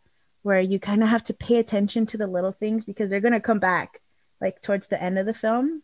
[0.43, 3.33] where you kind of have to pay attention to the little things because they're going
[3.33, 3.99] to come back
[4.39, 5.81] like towards the end of the film.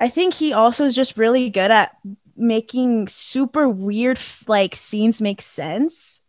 [0.00, 1.96] I think he also is just really good at
[2.36, 4.18] making super weird
[4.48, 6.20] like scenes make sense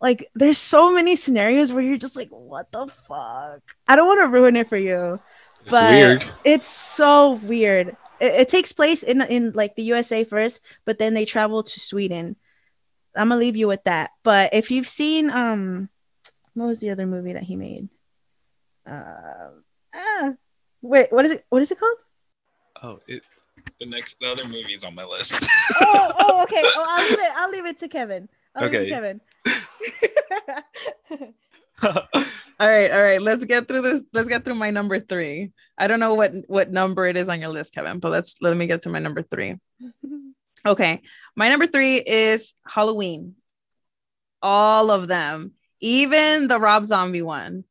[0.00, 3.62] like there's so many scenarios where you're just like what the fuck?
[3.86, 5.20] I don't want to ruin it for you
[5.62, 6.24] It's but weird.
[6.44, 7.96] it's so weird.
[8.20, 11.80] It, it takes place in in like the usa first but then they travel to
[11.80, 12.36] sweden.
[13.16, 14.10] I'm gonna leave you with that.
[14.22, 15.88] But if you've seen um
[16.54, 17.88] what was the other movie that he made?
[18.86, 19.50] Uh
[19.94, 20.32] ah,
[20.82, 21.98] wait what is it what is it called?
[22.82, 23.24] Oh, it,
[23.80, 25.34] the next the other movie is on my list.
[25.82, 26.62] oh, oh okay.
[26.76, 28.28] Oh, i'll leave it i'll leave it to kevin.
[28.54, 28.84] I'll leave it Okay.
[28.86, 29.20] to kevin
[32.60, 33.22] All right, all right.
[33.22, 34.04] Let's get through this.
[34.12, 35.52] Let's get through my number three.
[35.78, 38.56] I don't know what what number it is on your list, Kevin, but let's let
[38.56, 39.56] me get to my number three.
[40.66, 41.02] Okay,
[41.36, 43.36] my number three is Halloween.
[44.42, 47.62] All of them, even the Rob Zombie one.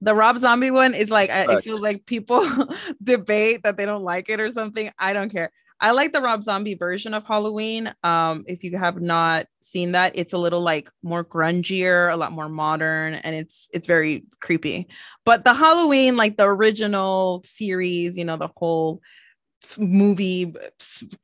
[0.00, 2.46] The Rob Zombie one is like I, I feel like people
[3.02, 4.92] debate that they don't like it or something.
[4.96, 5.50] I don't care.
[5.80, 7.92] I like the Rob Zombie version of Halloween.
[8.02, 12.32] Um, if you have not seen that, it's a little like more grungier, a lot
[12.32, 14.88] more modern, and it's it's very creepy.
[15.24, 19.00] But the Halloween, like the original series, you know, the whole
[19.78, 20.54] movie,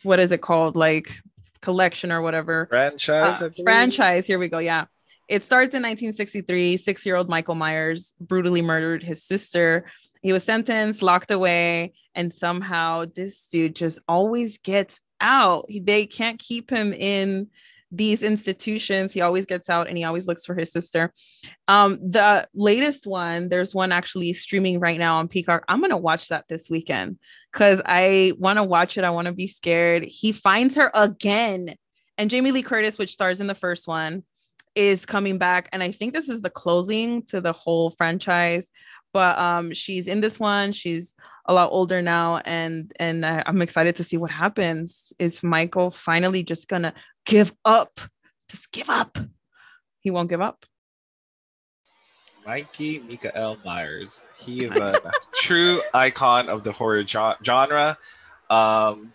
[0.03, 1.13] what is it called, like
[1.61, 3.43] collection or whatever, franchise.
[3.43, 4.27] Uh, franchise.
[4.27, 4.59] Here we go.
[4.59, 4.87] Yeah.
[5.29, 6.77] It starts in 1963.
[6.77, 9.87] Six year old Michael Myers brutally murdered his sister.
[10.23, 15.67] He was sentenced, locked away, and somehow this dude just always gets out.
[15.69, 17.49] He- They can't keep him in
[17.93, 19.13] these institutions.
[19.13, 21.13] He always gets out and he always looks for his sister.
[21.67, 25.65] Um, the latest one, there's one actually streaming right now on Peacock.
[25.69, 27.19] I'm gonna watch that this weekend
[27.53, 29.03] because I want to watch it.
[29.03, 30.05] I want to be scared.
[30.05, 31.75] He finds her again.
[32.17, 34.23] And Jamie Lee Curtis, which stars in the first one,
[34.77, 35.69] is coming back.
[35.73, 38.71] And I think this is the closing to the whole franchise.
[39.13, 40.73] But um, she's in this one.
[40.73, 41.15] She's
[41.47, 45.13] a lot older now, and and I, I'm excited to see what happens.
[45.19, 46.95] Is Michael finally just gonna
[47.27, 48.01] give up?
[48.49, 49.19] Just give up.
[50.01, 50.65] He won't give up.
[52.47, 54.27] Mikey Mikael Myers.
[54.39, 55.01] He is a
[55.35, 57.99] true icon of the horror gen- genre.
[58.49, 59.13] Um,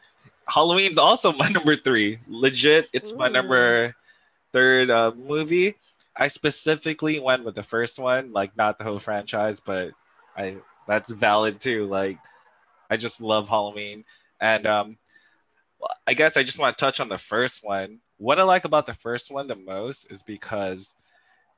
[0.48, 2.20] Halloween's also my number three.
[2.28, 3.96] Legit, it's my number
[4.54, 5.76] third uh, movie.
[6.18, 9.92] I specifically went with the first one, like not the whole franchise, but
[10.36, 11.86] I that's valid too.
[11.88, 12.18] Like
[12.90, 14.06] I just love Halloween,
[14.40, 14.98] and um,
[16.08, 18.00] I guess I just want to touch on the first one.
[18.18, 20.96] What I like about the first one the most is because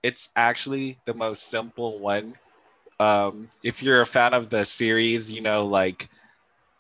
[0.02, 2.36] it's actually the most simple one.
[3.00, 6.10] Um, if you're a fan of the series, you know, like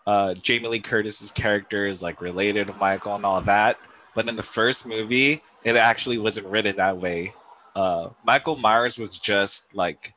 [0.08, 3.78] uh, Jamie Lee Curtis's character is like related to Michael and all that.
[4.16, 7.34] But in the first movie, it actually wasn't written that way.
[7.78, 10.13] Uh, Michael Myers was just like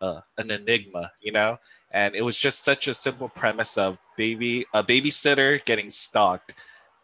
[0.00, 1.58] uh, an enigma, you know,
[1.90, 6.54] and it was just such a simple premise of baby a babysitter getting stalked,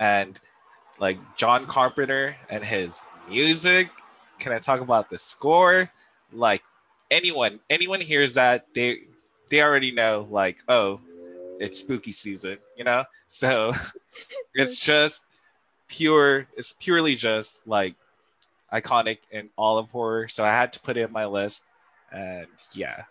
[0.01, 0.41] and
[0.99, 3.91] like John Carpenter and his music
[4.39, 5.91] can I talk about the score?
[6.33, 6.63] Like
[7.11, 9.01] anyone, anyone hears that they
[9.49, 11.01] they already know like, oh,
[11.61, 13.05] it's spooky season, you know?
[13.29, 13.73] So
[14.55, 15.25] it's just
[15.89, 17.95] pure, it's purely just like
[18.73, 20.29] iconic in all of horror.
[20.29, 21.65] So I had to put it in my list.
[22.13, 23.05] And yeah.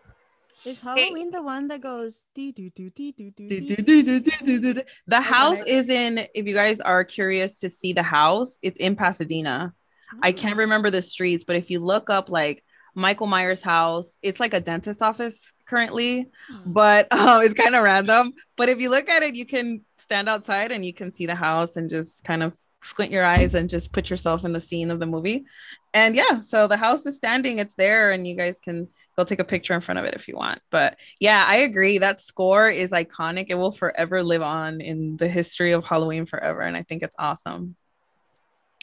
[0.66, 4.82] Is Halloween the one that goes dee doo doo dee doo doo dee?
[5.08, 8.96] The house is in, if you guys are curious to see the house, it's in
[8.96, 9.74] Pasadena.
[10.22, 12.64] I can't remember the streets, but if you look up like
[12.96, 16.30] Michael Myers' house, it's like a dentist office currently,
[16.66, 18.34] but um, it's kind of random.
[18.56, 21.36] But if you look at it, you can stand outside and you can see the
[21.36, 24.92] house and just kind of squint your eyes and just put yourself in the scene
[24.92, 25.46] of the movie.
[25.94, 29.40] And yeah, so the house is standing, it's there, and you guys can go take
[29.40, 30.62] a picture in front of it if you want.
[30.70, 31.98] But yeah, I agree.
[31.98, 33.46] That score is iconic.
[33.50, 36.62] It will forever live on in the history of Halloween forever.
[36.62, 37.76] And I think it's awesome.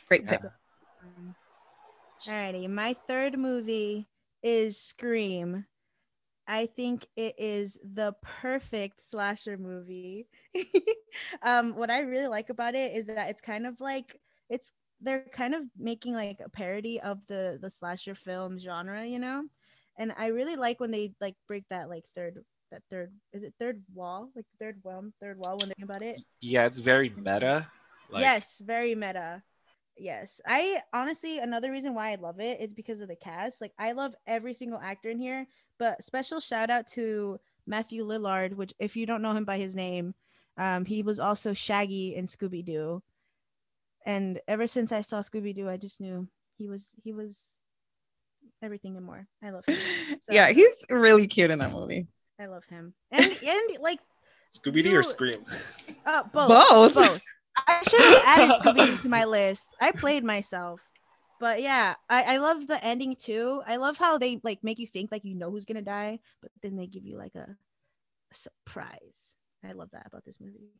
[0.08, 0.40] Great pick.
[2.26, 4.08] Alrighty, my third movie
[4.42, 5.66] is Scream.
[6.52, 10.26] I think it is the perfect slasher movie.
[11.42, 15.24] um, what I really like about it is that it's kind of like it's they're
[15.32, 19.44] kind of making like a parody of the the slasher film genre, you know.
[19.98, 23.54] And I really like when they like break that like third that third is it
[23.58, 26.20] third wall like third wall third wall when they're about it.
[26.42, 27.66] Yeah, it's very meta.
[28.10, 29.42] Like, yes, very meta.
[29.98, 30.40] Yes.
[30.46, 33.60] I honestly another reason why I love it is because of the cast.
[33.60, 35.46] Like I love every single actor in here,
[35.82, 39.74] but special shout out to Matthew Lillard, which if you don't know him by his
[39.74, 40.14] name,
[40.56, 43.02] um, he was also Shaggy in Scooby Doo.
[44.06, 47.58] And ever since I saw Scooby Doo, I just knew he was he was
[48.62, 49.26] everything and more.
[49.42, 49.76] I love him.
[50.22, 52.06] So, yeah, he's really cute in that movie.
[52.40, 52.94] I love him.
[53.10, 53.98] And and like
[54.56, 55.44] Scooby Doo or Scream?
[56.06, 56.46] Uh, both.
[56.48, 56.94] Both.
[56.94, 57.22] Both.
[57.56, 59.74] I should have added Scooby to my list.
[59.80, 60.80] I played myself.
[61.42, 63.64] But yeah, I, I love the ending too.
[63.66, 66.52] I love how they like make you think like you know who's gonna die, but
[66.62, 67.48] then they give you like a,
[68.30, 69.34] a surprise.
[69.64, 70.70] I love that about this movie.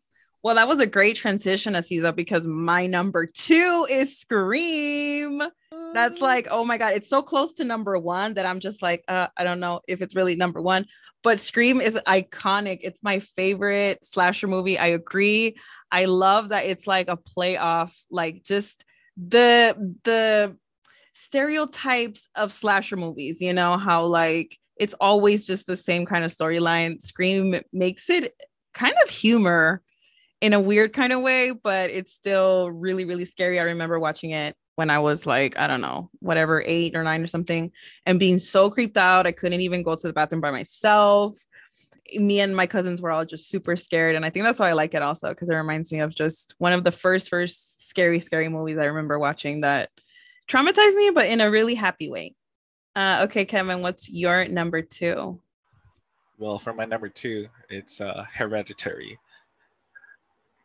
[0.44, 5.42] Well, that was a great transition, Aziza, because my number two is Scream.
[5.94, 9.02] That's like, oh my God, it's so close to number one that I'm just like,
[9.08, 10.86] uh, I don't know if it's really number one,
[11.24, 12.78] but Scream is iconic.
[12.82, 14.78] It's my favorite slasher movie.
[14.78, 15.56] I agree.
[15.90, 18.84] I love that it's like a playoff, like just
[19.16, 20.56] the the
[21.14, 26.30] stereotypes of slasher movies, you know, how like it's always just the same kind of
[26.30, 27.00] storyline.
[27.00, 28.34] Scream makes it
[28.74, 29.82] kind of humor
[30.40, 33.60] in a weird kind of way, but it's still really, really scary.
[33.60, 37.22] I remember watching it when I was like, I don't know, whatever, eight or nine
[37.22, 37.70] or something,
[38.06, 39.26] and being so creeped out.
[39.26, 41.38] I couldn't even go to the bathroom by myself.
[42.16, 44.16] Me and my cousins were all just super scared.
[44.16, 46.54] And I think that's why I like it also, because it reminds me of just
[46.58, 49.90] one of the first, first scary, scary movies I remember watching that
[50.48, 52.34] traumatized me, but in a really happy way.
[52.96, 55.38] Uh, okay, Kevin, what's your number two?
[56.38, 59.18] Well, for my number two, it's uh, Hereditary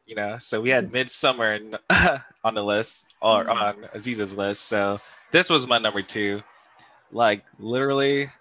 [0.08, 0.38] you know.
[0.40, 1.78] So we had Midsommar
[2.44, 3.52] on the list or mm-hmm.
[3.52, 4.64] on Aziza's list.
[4.64, 5.00] So
[5.32, 6.42] this was my number two.
[7.12, 8.32] Like literally,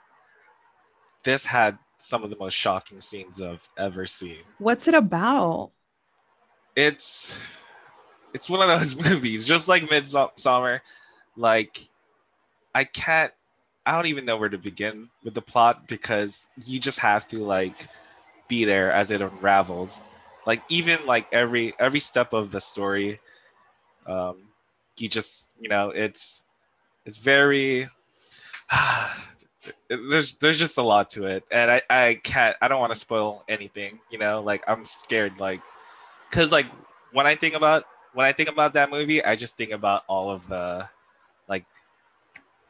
[1.25, 4.39] this had some of the most shocking scenes I've ever seen.
[4.59, 5.73] What's it about?
[6.77, 7.43] It's
[8.35, 10.81] it's one of those movies, just like Midsommar.
[11.37, 11.89] Like
[12.75, 13.33] I can't
[13.87, 17.43] I don't even know where to begin with the plot because you just have to
[17.43, 17.89] like
[18.49, 20.03] be there as it unravels.
[20.45, 23.21] Like even like every every step of the story
[24.07, 24.37] um
[24.99, 26.43] you just you know it's
[27.05, 27.89] it's very
[29.89, 31.45] there's there's just a lot to it.
[31.51, 34.43] And i i can't i don't want to spoil anything you know?
[34.43, 35.61] Like i'm scared like
[36.31, 36.67] because like
[37.13, 37.85] when i think about
[38.17, 40.89] when i think about that movie i just think about all of the
[41.49, 41.65] like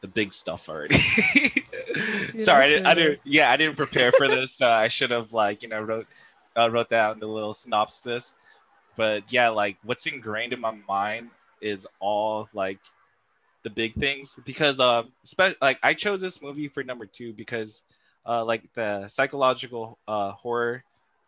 [0.01, 0.97] the big stuff already
[2.37, 5.33] sorry I didn't, I didn't yeah i didn't prepare for this so i should have
[5.33, 6.07] like you know wrote
[6.57, 8.35] uh, wrote that in the little synopsis.
[8.95, 11.29] But yeah, like what's ingrained in my mind
[11.61, 12.79] is all like
[13.63, 17.83] the big things because um spe- like I chose this movie for number two because
[18.25, 20.83] uh like the psychological uh horror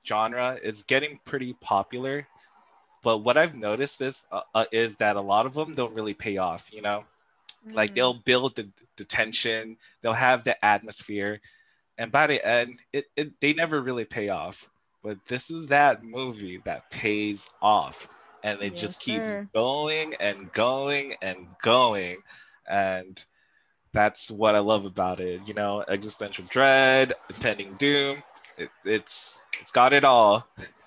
[0.06, 2.28] genre is getting pretty popular.
[3.02, 6.14] But what I've noticed is uh, uh, is that a lot of them don't really
[6.14, 6.70] pay off.
[6.74, 7.06] You know,
[7.68, 7.74] mm.
[7.74, 11.42] like they'll build the, the tension, they'll have the atmosphere,
[11.98, 14.70] and by the end, it, it they never really pay off
[15.04, 18.08] but this is that movie that pays off
[18.44, 19.48] and it yes, just keeps sir.
[19.54, 22.18] going and going and going
[22.70, 23.26] and
[23.94, 28.22] that's what i love about it you know existential dread impending doom
[28.58, 30.48] it, it's it's got it all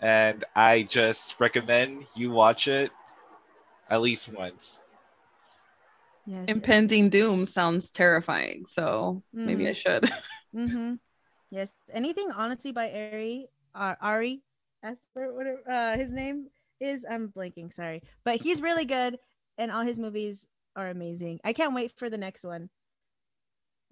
[0.00, 2.90] and i just recommend you watch it
[3.88, 4.80] at least once
[6.26, 9.46] yes impending doom sounds terrifying so mm-hmm.
[9.46, 10.04] maybe i should
[10.54, 10.94] mm-hmm.
[11.50, 14.42] Yes, anything honestly by Ari uh, Ari
[14.82, 16.48] Aster, whatever uh, his name
[16.80, 17.06] is.
[17.08, 19.18] I'm blanking, sorry, but he's really good,
[19.58, 21.40] and all his movies are amazing.
[21.44, 22.68] I can't wait for the next one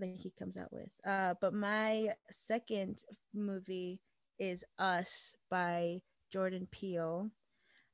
[0.00, 0.90] that he comes out with.
[1.06, 4.00] Uh, but my second movie
[4.38, 6.01] is Us by
[6.33, 7.31] Jordan Peele.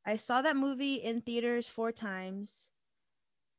[0.06, 2.70] I saw that movie in theaters four times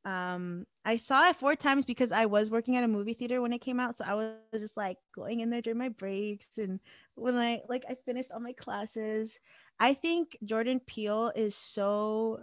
[0.04, 3.52] um i saw it four times because i was working at a movie theater when
[3.52, 6.80] it came out so i was just like going in there during my breaks and
[7.14, 9.38] when i like i finished all my classes
[9.78, 12.40] i think jordan peele is so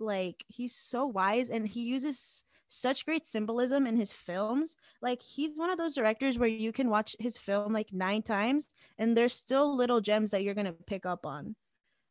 [0.00, 5.58] like he's so wise and he uses such great symbolism in his films like he's
[5.58, 9.34] one of those directors where you can watch his film like nine times and there's
[9.34, 11.54] still little gems that you're gonna pick up on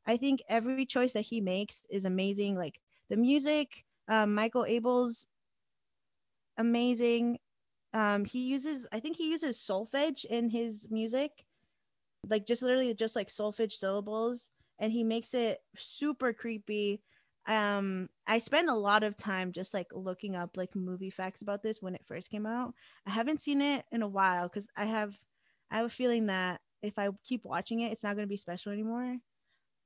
[0.07, 2.79] i think every choice that he makes is amazing like
[3.09, 5.25] the music um, Michael Abels,
[6.57, 7.37] amazing.
[7.93, 11.45] um he uses I think he uses solfege in his music.
[12.29, 14.49] Like just literally just like solfege syllables
[14.79, 17.01] and he makes it super creepy.
[17.47, 21.61] Um I spent a lot of time just like looking up like movie facts about
[21.61, 22.73] this when it first came out.
[23.05, 25.19] I haven't seen it in a while cuz I have
[25.71, 28.37] I have a feeling that if I keep watching it it's not going to be
[28.37, 29.17] special anymore.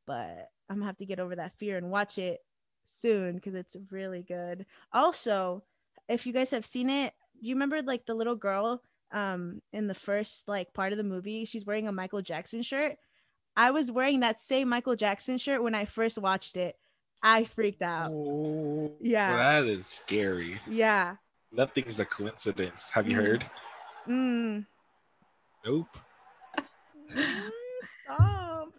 [0.06, 2.40] But I'm to have to get over that fear and watch it
[2.86, 4.66] soon because it's really good.
[4.94, 5.64] Also,
[6.08, 8.82] if you guys have seen it, you remember like the little girl
[9.12, 11.46] um in the first like part of the movie?
[11.46, 12.98] She's wearing a Michael Jackson shirt.
[13.56, 16.76] I was wearing that same Michael Jackson shirt when I first watched it.
[17.22, 18.12] I freaked out.
[18.12, 19.62] Oh, Yeah.
[19.62, 20.60] that is scary.
[20.68, 21.16] Yeah.
[21.52, 22.90] Nothing's a coincidence.
[22.92, 23.22] Have you Mm.
[23.22, 23.46] heard?
[24.08, 24.66] Mm.
[25.66, 25.98] Nope.
[27.16, 27.50] Mm,
[27.84, 28.70] Stop.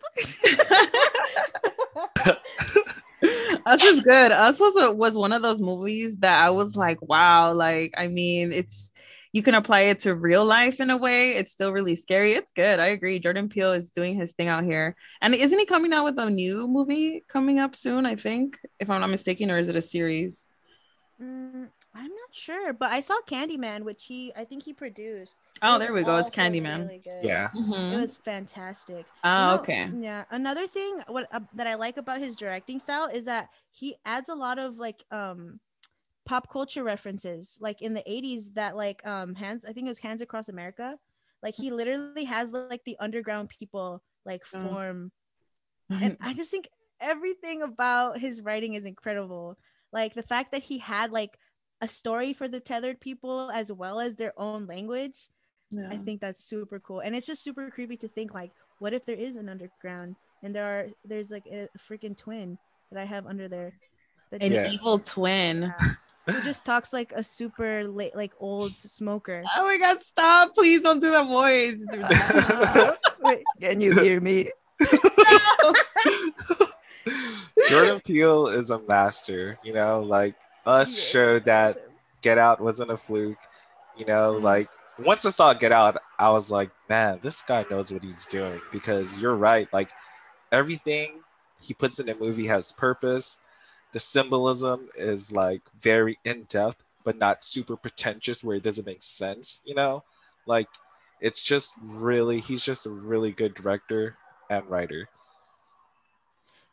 [3.66, 4.32] Us is good.
[4.32, 8.09] Us was a, was one of those movies that I was like, wow, like I
[8.09, 8.93] mean, it's
[9.33, 11.31] you can apply it to real life in a way.
[11.37, 12.33] It's still really scary.
[12.33, 12.81] It's good.
[12.81, 13.18] I agree.
[13.20, 14.97] Jordan Peele is doing his thing out here.
[15.20, 18.91] And isn't he coming out with a new movie coming up soon, I think, if
[18.91, 20.49] I'm not mistaken, or is it a series?
[21.22, 25.37] Mm, I'm not sure, but I saw Candyman, which he I think he produced.
[25.62, 26.16] Oh, there we go.
[26.16, 26.81] It's Candyman.
[26.81, 27.24] really good.
[27.24, 27.51] Yeah.
[27.55, 27.93] Mhm.
[27.93, 29.05] It was fantastic.
[29.22, 29.91] Oh, You know, okay.
[29.99, 30.24] Yeah.
[30.31, 34.28] Another thing what uh, that I like about his directing style is that he adds
[34.31, 35.61] a lot of like um
[36.27, 39.99] pop culture references like in the 80s that like um hands I think it was
[39.99, 40.99] Hands Across America.
[41.43, 44.61] Like he literally has like the underground people like Oh.
[44.62, 45.12] form
[46.03, 46.68] and I just think
[47.01, 49.57] everything about his writing is incredible.
[49.93, 51.39] Like the fact that he had like
[51.81, 55.29] a story for the tethered people as well as their own language.
[55.91, 57.01] I think that's super cool.
[57.01, 60.55] And it's just super creepy to think like, what if there is an underground and
[60.55, 62.59] there are there's like a freaking twin
[62.93, 63.73] that I have under there
[64.33, 64.59] An Yeah.
[64.59, 65.73] just, evil twin.
[66.31, 69.43] Who just talks like a super late like old smoker.
[69.57, 70.55] Oh my god, stop.
[70.55, 71.85] Please don't do that voice.
[73.20, 74.51] Wait, can you hear me?
[74.81, 75.74] No.
[77.68, 79.59] Jordan Peele is a master.
[79.62, 80.35] You know, like
[80.66, 81.09] us Yes.
[81.11, 81.78] showed that
[82.22, 83.39] Get Out wasn't a fluke.
[83.97, 84.43] You know, Mhm.
[84.43, 84.68] like
[84.99, 88.61] once I saw Get Out, I was like, man, this guy knows what he's doing.
[88.72, 89.91] Because you're right, like
[90.53, 91.22] everything
[91.61, 93.39] he puts in the movie has purpose.
[93.93, 99.03] The symbolism is like very in depth, but not super pretentious where it doesn't make
[99.03, 99.62] sense.
[99.64, 100.05] You know,
[100.47, 100.68] like
[101.20, 104.16] it's just really he's just a really good director
[104.49, 105.09] and writer.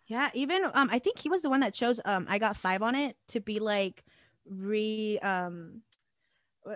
[0.08, 2.82] Yeah, even um I think he was the one that chose um I got 5
[2.82, 4.04] on it to be like
[4.46, 5.82] re um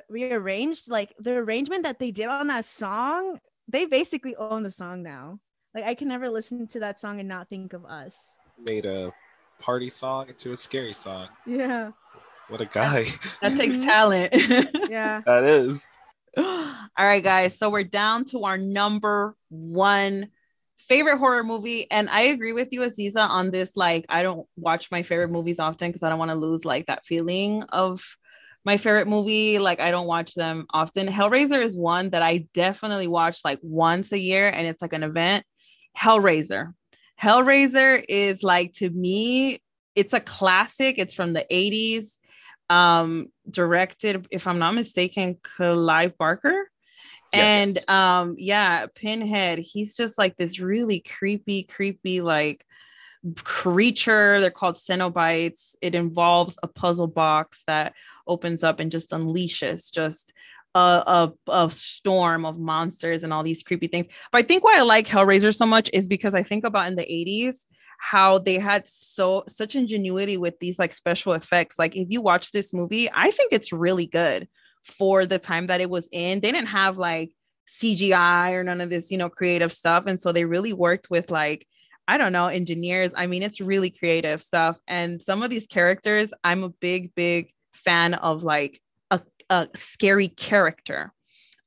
[0.10, 5.04] rearranged like the arrangement that they did on that song they basically own the song
[5.04, 5.40] now
[5.76, 8.38] like i can never listen to that song and not think of us
[8.68, 9.12] Made a
[9.62, 11.28] party song into a scary song.
[11.46, 11.92] yeah
[12.50, 13.06] What a guy
[13.42, 13.86] that takes Mhm.
[13.86, 14.34] talent.
[14.90, 15.88] yeah that is.
[16.38, 17.58] All right, guys.
[17.58, 20.30] So we're down to our number one
[20.78, 21.90] favorite horror movie.
[21.92, 23.76] And I agree with you, Aziza, on this.
[23.78, 26.88] Like, I don't watch my favorite movies often because I don't want to lose like
[26.88, 28.04] that feeling of
[28.66, 29.60] my favorite movie.
[29.60, 31.08] Like, I don't watch them often.
[31.08, 35.04] Hellraiser is one that I definitely watch like once a year, and it's like an
[35.04, 35.46] event.
[35.98, 36.74] Hellraiser.
[37.22, 39.62] Hellraiser is like to me,
[39.96, 40.98] it's a classic.
[40.98, 42.20] It's from the 80s
[42.72, 46.70] um directed if i'm not mistaken clive barker
[47.34, 47.66] Yes.
[47.68, 52.66] and um yeah pinhead he's just like this really creepy creepy like
[53.44, 57.94] creature they're called cenobites it involves a puzzle box that
[58.26, 60.32] opens up and just unleashes just
[60.76, 64.08] a, a, a storm of monsters and all these creepy things.
[64.32, 66.96] But i think why i like hellraiser so much is because i think about in
[66.96, 67.66] the 80s
[68.02, 71.78] how they had so such ingenuity with these like special effects.
[71.78, 74.48] Like if you watch this movie i think it's really good
[74.84, 76.40] for the time that it was in.
[76.40, 77.32] They didn't have like
[77.70, 80.06] cgi or none of this you know creative stuff.
[80.08, 81.68] And so they really worked with like
[82.08, 83.14] i don't know engineers.
[83.16, 84.80] I mean it's really creative stuff.
[84.88, 88.82] And some of these characters i'm a big big fan of like
[89.52, 91.14] a, scary character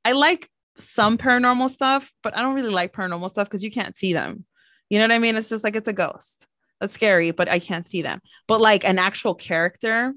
[0.05, 3.97] i like some paranormal stuff but i don't really like paranormal stuff because you can't
[3.97, 4.45] see them
[4.91, 5.37] you know what I mean?
[5.37, 6.47] It's just like it's a ghost.
[6.81, 8.21] That's scary, but I can't see them.
[8.47, 10.13] But like an actual character,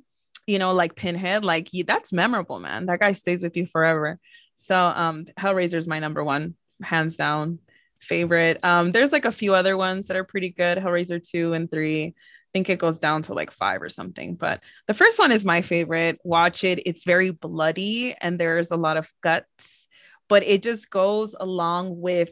[0.46, 2.88] you know, like Pinhead, like you, that's memorable, man.
[2.88, 4.20] That guy stays with you forever.
[4.56, 7.60] So um Hellraiser is my number one, hands down
[8.00, 8.60] favorite.
[8.64, 10.78] Um, there's like a few other ones that are pretty good.
[10.78, 12.14] Hellraiser 2 and 3.
[12.58, 14.34] Think it goes down to like five or something.
[14.34, 16.18] But the first one is my favorite.
[16.24, 16.82] Watch it.
[16.88, 19.86] It's very bloody and there's a lot of guts,
[20.28, 22.32] but it just goes along with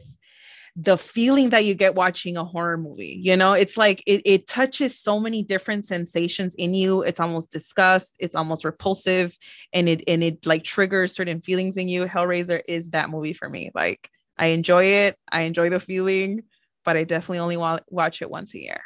[0.74, 3.20] the feeling that you get watching a horror movie.
[3.22, 7.02] You know, it's like it, it touches so many different sensations in you.
[7.02, 9.38] It's almost disgust, it's almost repulsive,
[9.72, 12.06] and it and it like triggers certain feelings in you.
[12.06, 13.70] Hellraiser is that movie for me.
[13.76, 16.42] Like I enjoy it, I enjoy the feeling,
[16.84, 18.82] but I definitely only wa- watch it once a year.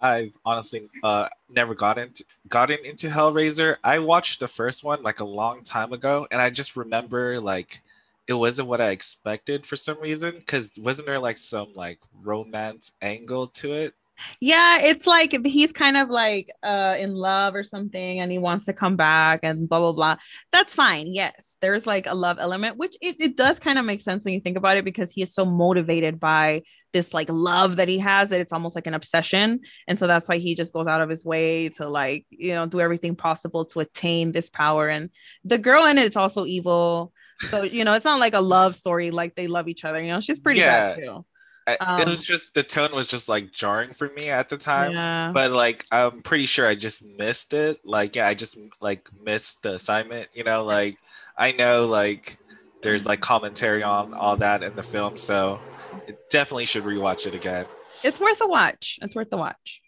[0.00, 3.76] I've honestly uh, never gotten into, gotten into Hellraiser.
[3.82, 7.82] I watched the first one like a long time ago, and I just remember like
[8.26, 10.34] it wasn't what I expected for some reason.
[10.38, 13.94] Because wasn't there like some like romance angle to it?
[14.40, 18.64] Yeah, it's like he's kind of like uh in love or something and he wants
[18.66, 20.16] to come back and blah blah blah.
[20.52, 21.08] That's fine.
[21.12, 21.56] Yes.
[21.60, 24.40] There's like a love element, which it, it does kind of make sense when you
[24.40, 26.62] think about it because he is so motivated by
[26.92, 29.60] this like love that he has that it's almost like an obsession.
[29.88, 32.66] And so that's why he just goes out of his way to like, you know,
[32.66, 34.88] do everything possible to attain this power.
[34.88, 35.10] And
[35.44, 37.12] the girl in it is also evil.
[37.40, 40.00] So, you know, it's not like a love story like they love each other.
[40.00, 40.94] You know, she's pretty Yeah.
[40.94, 41.26] bad too.
[41.66, 44.56] I, Um, it was just the tone was just like jarring for me at the
[44.56, 44.92] time.
[44.92, 45.30] Yeah.
[45.34, 47.80] But like I'm pretty sure I just missed it.
[47.84, 50.28] Like yeah, I just like missed the assignment.
[50.34, 50.96] You know, like
[51.36, 52.38] I know like
[52.82, 55.58] there's like commentary on all that in the film, so
[56.06, 57.66] it definitely should rewatch it again.
[58.04, 58.98] It's worth a watch.
[59.02, 59.82] It's worth a watch.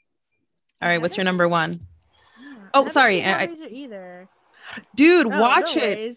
[0.82, 1.80] All right, what's your number seen- one?
[2.40, 2.52] Yeah.
[2.52, 4.28] Oh, I haven't sorry, I- I- either.
[4.94, 6.16] Dude, Oh, watch no it.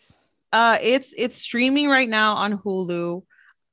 [0.52, 3.24] Uh it's it's streaming right now on Hulu.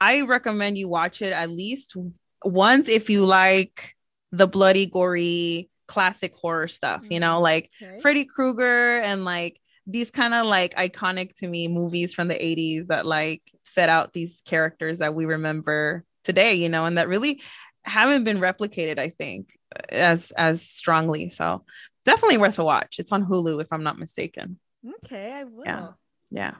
[0.00, 1.96] I recommend you watch it at least
[2.44, 3.94] once if you like
[4.32, 7.42] the bloody, gory, classic horror stuff, you know, Mhm.
[7.42, 8.00] like Okay.
[8.00, 12.88] Freddy Krueger and like these kind of like iconic to me movies from the 80s
[12.88, 17.40] that like set out these characters that we remember today, you know, and that really
[17.84, 19.56] haven't been replicated, I think,
[19.88, 21.30] as as strongly.
[21.30, 21.64] So
[22.04, 22.96] definitely worth a watch.
[22.98, 24.58] It's on Hulu if I'm not mistaken.
[25.04, 25.64] Okay, I will.
[25.64, 25.88] Yeah.
[26.30, 26.54] Yeah.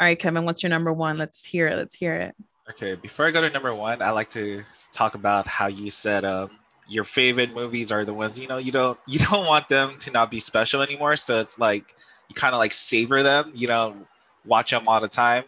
[0.00, 1.18] All right, Kevin, what's your number one?
[1.18, 1.76] Let's hear it.
[1.76, 2.34] Let's hear it.
[2.70, 6.24] Okay, before I go to number one, I like to talk about how you said
[6.24, 6.50] um,
[6.86, 10.10] your favorite movies are the ones you know you don't you don't want them to
[10.12, 11.16] not be special anymore.
[11.16, 11.96] So it's like
[12.28, 13.96] you kind of like savor them, you know,
[14.44, 15.44] watch them all the time.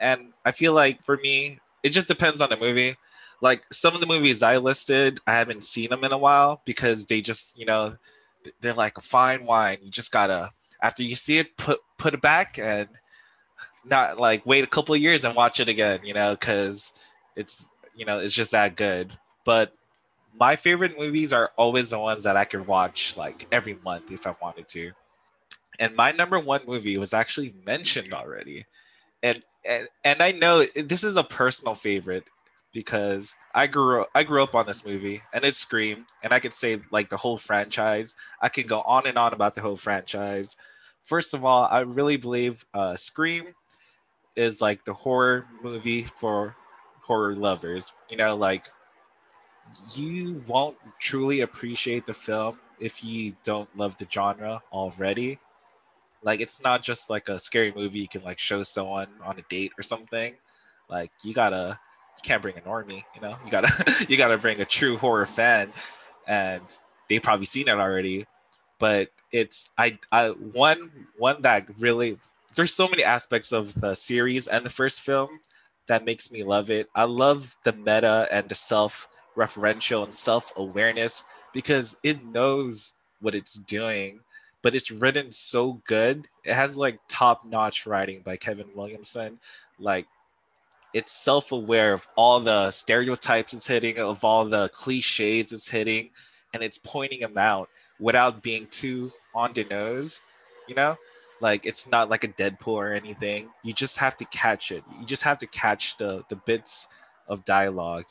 [0.00, 2.96] And I feel like for me, it just depends on the movie.
[3.40, 7.06] Like some of the movies I listed, I haven't seen them in a while because
[7.06, 7.96] they just you know
[8.60, 9.78] they're like a fine wine.
[9.82, 10.50] You just gotta
[10.82, 12.88] after you see it, put put it back and
[13.88, 16.92] not like wait a couple of years and watch it again, you know, because
[17.36, 19.12] it's you know it's just that good.
[19.44, 19.72] But
[20.38, 24.26] my favorite movies are always the ones that I could watch like every month if
[24.26, 24.92] I wanted to.
[25.78, 28.66] And my number one movie was actually mentioned already,
[29.22, 32.28] and and, and I know this is a personal favorite
[32.72, 36.52] because I grew I grew up on this movie and it's Scream, and I could
[36.52, 38.16] say like the whole franchise.
[38.40, 40.56] I can go on and on about the whole franchise.
[41.02, 43.54] First of all, I really believe uh, Scream
[44.36, 46.54] is like the horror movie for
[47.02, 47.94] horror lovers.
[48.10, 48.68] You know, like
[49.94, 55.38] you won't truly appreciate the film if you don't love the genre already.
[56.22, 59.42] Like it's not just like a scary movie you can like show someone on a
[59.42, 60.34] date or something.
[60.88, 61.78] Like you gotta
[62.16, 63.36] you can't bring a normie, you know.
[63.44, 65.72] You gotta you gotta bring a true horror fan
[66.26, 66.62] and
[67.08, 68.26] they've probably seen it already.
[68.78, 72.18] But it's I I one one that really
[72.56, 75.40] there's so many aspects of the series and the first film
[75.86, 76.88] that makes me love it.
[76.94, 83.34] I love the meta and the self referential and self awareness because it knows what
[83.34, 84.20] it's doing,
[84.62, 86.28] but it's written so good.
[86.44, 89.38] It has like top notch writing by Kevin Williamson.
[89.78, 90.06] Like,
[90.94, 96.10] it's self aware of all the stereotypes it's hitting, of all the cliches it's hitting,
[96.54, 97.68] and it's pointing them out
[98.00, 100.20] without being too on the nose,
[100.68, 100.96] you know?
[101.40, 103.50] Like it's not like a Deadpool or anything.
[103.62, 104.82] You just have to catch it.
[104.98, 106.88] You just have to catch the the bits
[107.28, 108.06] of dialogue,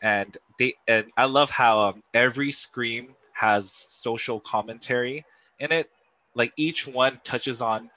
[0.00, 5.24] and they and I love how um, every scream has social commentary
[5.58, 5.90] in it.
[6.34, 7.90] Like each one touches on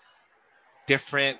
[0.88, 1.38] different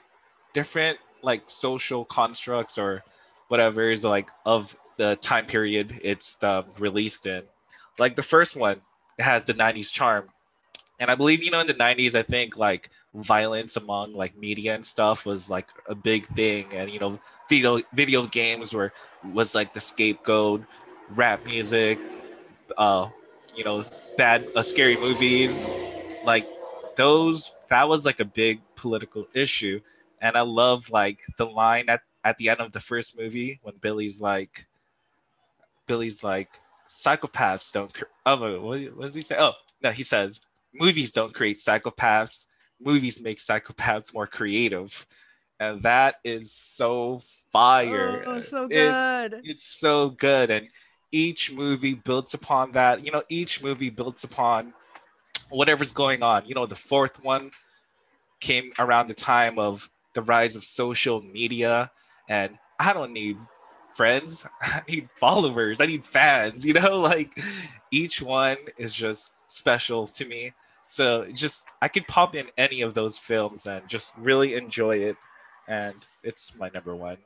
[0.54, 3.04] different like social constructs or
[3.48, 7.44] whatever is like of the time period it's uh, released in.
[7.98, 8.82] Like the first one,
[9.20, 10.30] has the 90s charm.
[11.00, 14.76] And I believe, you know, in the 90s, I think like violence among like media
[14.76, 16.68] and stuff was like a big thing.
[16.74, 18.92] And, you know, video video games were
[19.34, 20.64] was like the scapegoat,
[21.10, 22.00] rap music,
[22.78, 23.10] uh,
[23.56, 23.86] you know,
[24.18, 25.66] bad uh, scary movies.
[26.24, 26.48] Like
[26.96, 29.80] those that was like a big political issue.
[30.22, 33.76] And I love like the line at, at the end of the first movie when
[33.80, 34.68] Billy's like
[35.86, 40.40] Billy's like psychopaths don't cr- oh what does he say oh no he says
[40.72, 42.46] movies don't create psychopaths
[42.86, 45.06] movies make psychopaths more creative.
[45.60, 47.20] And that is so
[47.52, 48.24] fire.
[48.28, 49.42] Oh, so It- good.
[49.46, 50.50] it's so good.
[50.52, 50.70] And
[51.12, 53.06] each movie builds upon that.
[53.06, 54.74] You know each movie builds upon
[55.50, 56.46] whatever's going on.
[56.46, 57.52] You know the fourth one
[58.42, 61.92] came around the time of the rise of social media.
[62.28, 63.38] And i don't need
[63.96, 64.46] friends.
[64.62, 65.80] I need followers.
[65.80, 67.00] I need fans you know?
[67.12, 67.40] Like
[67.92, 70.52] each one is just special to me
[70.88, 75.18] so just i could pop in any of those films and just really enjoy it
[75.68, 77.18] and it's my number one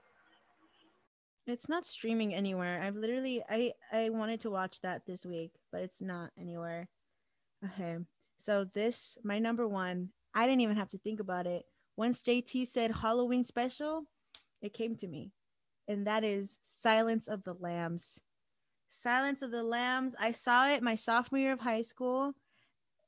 [1.48, 2.82] It's not streaming anywhere.
[2.82, 6.88] I've literally I I wanted to watch that this week, but it's not anywhere.
[7.66, 7.98] Okay.
[8.38, 11.66] So this my number 1, I didn't even have to think about it.
[11.98, 14.06] Once JT said Halloween special,
[14.62, 15.32] it came to me.
[15.88, 18.22] And that is Silence of the Lambs.
[18.90, 20.16] Silence of the Lambs.
[20.20, 22.36] I saw it my sophomore year of high school.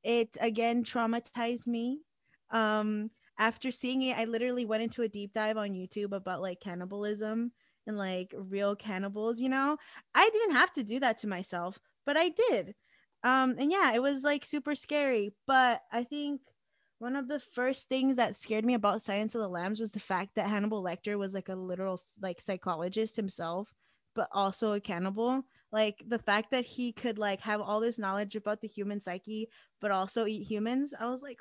[0.04, 2.02] It again traumatized me.
[2.50, 6.60] Um after seeing it, I literally went into a deep dive on YouTube about like
[6.60, 7.52] cannibalism
[7.88, 9.78] and like real cannibals, you know?
[10.14, 12.76] I didn't have to do that to myself, but I did.
[13.24, 16.42] Um and yeah, it was like super scary, but I think
[17.00, 20.00] one of the first things that scared me about Silence of the Lambs was the
[20.00, 23.74] fact that Hannibal Lecter was like a literal like psychologist himself,
[24.16, 25.44] but also a cannibal.
[25.72, 29.50] Like the fact that he could like have all this knowledge about the human psyche,
[29.80, 30.94] but also eat humans.
[31.00, 31.40] I was like,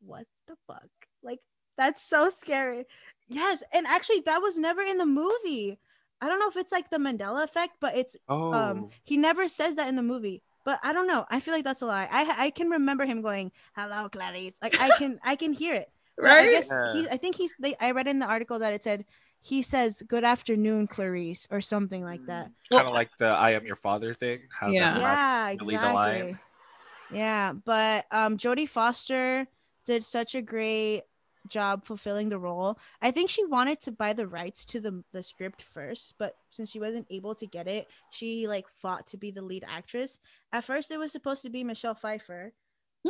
[0.00, 0.88] what the fuck?
[1.22, 1.38] Like
[1.76, 2.84] that's so scary.
[3.28, 5.78] Yes, and actually that was never in the movie.
[6.20, 9.48] I don't know if it's like the Mandela effect, but it's oh um he never
[9.48, 10.42] says that in the movie.
[10.64, 11.24] But I don't know.
[11.30, 12.08] I feel like that's a lie.
[12.10, 15.88] I I can remember him going, "Hello, Clarice." Like I can I can hear it.
[16.22, 16.48] But I Right?
[16.48, 16.78] guess Yeah.
[16.82, 19.04] he I think he's they, I read in the article that it said
[19.42, 22.50] he says good afternoon Clarice or something like that.
[22.70, 24.40] kind of like the I am your father thing.
[24.58, 24.98] How Yeah.
[24.98, 26.14] yeah, really the line.
[26.14, 26.38] exactly.
[27.10, 29.46] Yeah, but um Jodie Foster
[29.84, 31.02] did such a great
[31.48, 32.78] job fulfilling the role.
[33.02, 36.70] I think she wanted to buy the rights to the the script first, but since
[36.70, 40.20] she wasn't able to get it, she like fought to be the lead actress.
[40.52, 42.52] At first it was supposed to be Michelle Pfeiffer.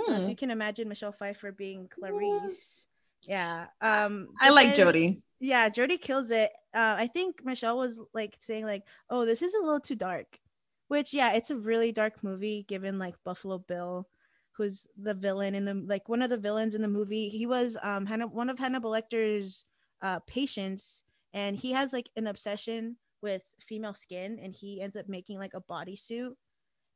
[0.00, 0.28] So if Hmm.
[0.30, 2.86] you can imagine Michelle Pfeiffer being Clarice.
[3.22, 3.66] Yeah.
[3.80, 5.22] Um I like then- Jodie.
[5.40, 9.54] yeah jody kills it uh i think michelle was like saying like oh this is
[9.54, 10.38] a little too dark
[10.86, 14.06] which yeah it's a really dark movie given like buffalo bill
[14.52, 17.76] who's the villain in the like one of the villains in the movie he was
[17.82, 19.66] um Hanna, one of hannibal lecter's
[20.00, 21.02] uh patients
[21.34, 25.54] and he has like an obsession with female skin and he ends up making like
[25.54, 26.34] a bodysuit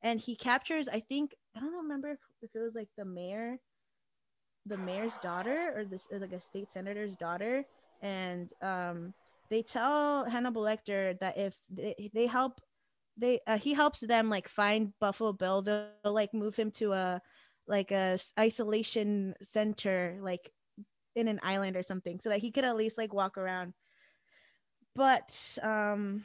[0.03, 3.57] and he captures i think i don't remember if, if it was like the mayor
[4.67, 7.65] the mayor's daughter or this is like a state senator's daughter.
[8.03, 9.15] And um
[9.49, 12.61] they tell Hannibal Lecter that if they, they help
[13.17, 15.63] they uh, he helps them like find Buffalo Bill.
[15.63, 17.23] They'll, they'll like move him to a
[17.67, 20.51] like a isolation center like
[21.15, 23.73] in an island or something so that he could at least like walk around.
[24.95, 26.25] But um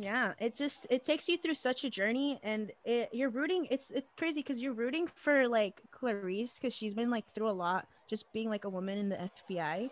[0.00, 3.90] yeah it just it takes you through such a journey and it, you're rooting it's
[3.90, 7.86] it's crazy because you're rooting for like clarice because she's been like through a lot
[8.08, 9.90] just being like a woman in the fbi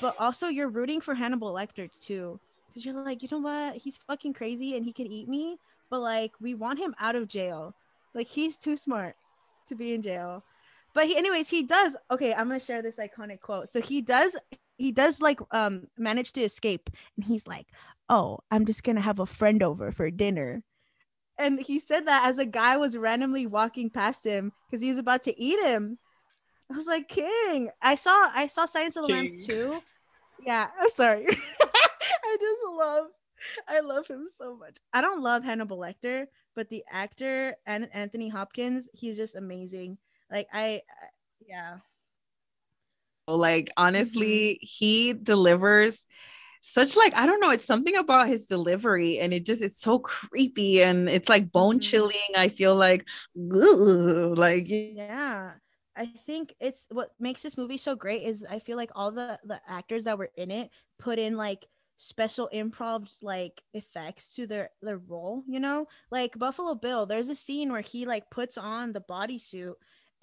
[0.00, 2.38] but also you're rooting for hannibal lecter too
[2.68, 3.76] because you're like you know what?
[3.76, 5.58] He's fucking crazy and he could eat me
[5.90, 7.74] but like we want him out of jail.
[8.14, 9.16] Like he's too smart
[9.68, 10.44] to be in jail
[10.94, 14.34] but he anyways he does okay i'm gonna share this iconic quote so he does
[14.78, 17.66] he does like um manage to escape and he's like
[18.08, 20.62] oh i'm just gonna have a friend over for dinner.
[21.40, 24.98] And he said that as a guy was randomly walking past him because he was
[24.98, 25.96] about to eat him.
[26.70, 27.70] I was like king.
[27.80, 29.38] I saw i saw silence of the lamb King.
[29.46, 29.82] too.
[30.44, 31.26] Yeah i'm sorry.
[31.60, 33.06] I just love
[33.68, 34.78] i love him so much.
[34.92, 39.98] I don't love hannibal lecter but the actor and anthony hopkins he's just amazing.
[40.30, 40.80] Like i I-
[41.46, 41.78] yeah.
[43.26, 44.66] Like honestly, mm-hmm.
[44.66, 46.06] he delivers
[46.60, 49.98] such like I don't know, it's something about his delivery and it just it's so
[49.98, 51.80] creepy and it's like bone Mhm.
[51.80, 52.12] chilling.
[52.36, 55.52] I feel like like yeah
[55.96, 59.38] i think it's what makes this movie so great is i feel like all the
[59.44, 64.70] the actors that were in it put in like special improv like effects to their
[64.82, 68.92] their role you know like buffalo bill there's a scene where he like puts on
[68.92, 69.72] the bodysuit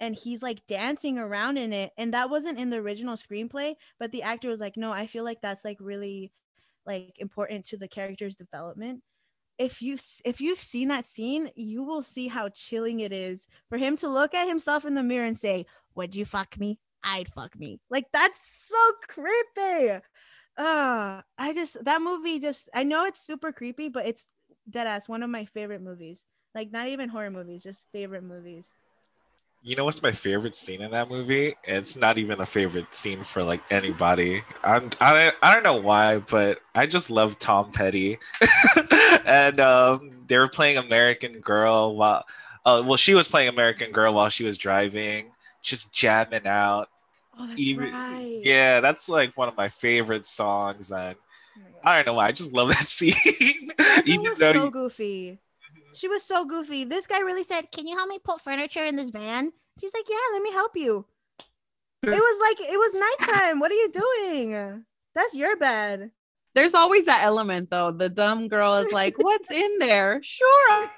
[0.00, 4.12] and he's like dancing around in it and that wasn't in the original screenplay but
[4.12, 6.32] the actor was like no i feel like that's like really
[6.86, 9.02] like important to the character's development.
[9.58, 13.78] If you if you've seen that scene you will see how chilling it is for
[13.78, 16.78] him to look at himself in the mirror and say would you fuck me?
[17.02, 17.80] I'd fuck me.
[17.90, 20.00] Like that's so creepy.
[20.58, 24.28] Uh i just that movie just i know it's super creepy but it's
[24.68, 26.24] dead ass one of my favorite movies.
[26.54, 28.74] Like not even horror movies just favorite movies
[29.66, 31.56] You know what's my favorite scene in that movie?
[31.64, 34.44] It's not even a favorite scene for like anybody.
[34.62, 38.18] I'm I don't, I don't know why, but I just love Tom Petty,
[39.26, 42.24] and um, they were playing American Girl while,
[42.64, 46.88] uh, well, she was playing American Girl while she was driving, just jamming out.
[47.36, 48.40] Oh, that's Even- right.
[48.44, 51.16] Yeah, that's like one of my favorite songs, and
[51.58, 51.88] Oh.
[51.90, 52.26] I don't know why.
[52.28, 53.72] I just love that scene.
[53.78, 55.38] That Even though so you- goofy.
[55.96, 56.84] She was so goofy.
[56.84, 60.08] This guy really said, "Can you help me put furniture in this van?" She's like,
[60.08, 61.06] "Yeah, let me help you."
[62.02, 63.58] It was like it was nighttime.
[63.58, 64.84] What are you doing?
[65.14, 66.10] That's your bed.
[66.54, 67.90] There's always that element though.
[67.90, 70.90] The dumb girl is like, "What's in there?" Sure.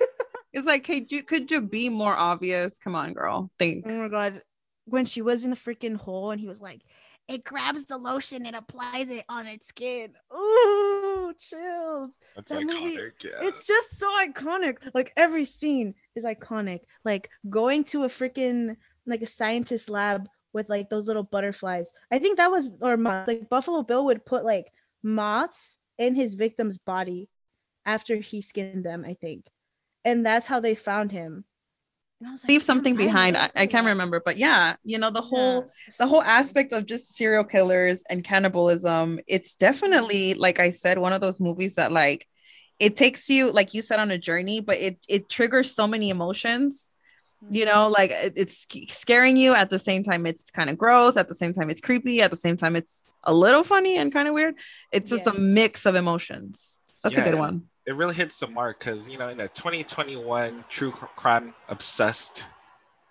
[0.53, 2.79] It's like, could you could you be more obvious?
[2.79, 3.51] Come on, girl.
[3.59, 3.85] Think.
[3.89, 4.43] Oh my god,
[4.87, 6.83] when she was in the freaking hole and he was like,
[7.29, 10.88] "It grabs the lotion and applies it on its skin." Ooh,
[11.33, 12.16] chills.
[12.37, 13.31] That's that movie- Yeah.
[13.49, 14.76] It's just so iconic.
[14.95, 16.81] Like every scene is iconic.
[17.05, 18.76] Like going to a freaking
[19.07, 21.91] like a scientist lab with like those little butterflies.
[22.11, 23.29] I think that was or moths.
[23.29, 24.66] Like Buffalo Bill would put like
[25.03, 27.29] moths in his victim's body
[27.87, 29.47] after he skinned them, I think.
[30.05, 31.45] And that's how they found him.
[32.21, 33.37] And I was like, Leave something I behind.
[33.37, 36.87] I, I can't remember, but yeah, you know the whole Yeah, the whole aspect of
[36.87, 41.93] just serial killers and cannibalism it's definitely like i said one of those movies that
[41.93, 42.27] like
[42.79, 46.11] it takes you like you said on a journey but it it triggers so many
[46.11, 46.93] emotions
[47.51, 47.75] you Mm-hmm.
[47.75, 49.55] know like it- it's scaring you.
[49.55, 51.16] At the same time it's kind of gross.
[51.16, 52.21] At the same time it's creepy.
[52.21, 54.57] At the same time it's a little funny and kind of weird.
[54.91, 55.37] It's just Yes.
[55.37, 56.81] a mix of emotions.
[57.05, 60.64] That's a good one it really hits the mark because you know in a 2021
[60.68, 62.45] true crime obsessed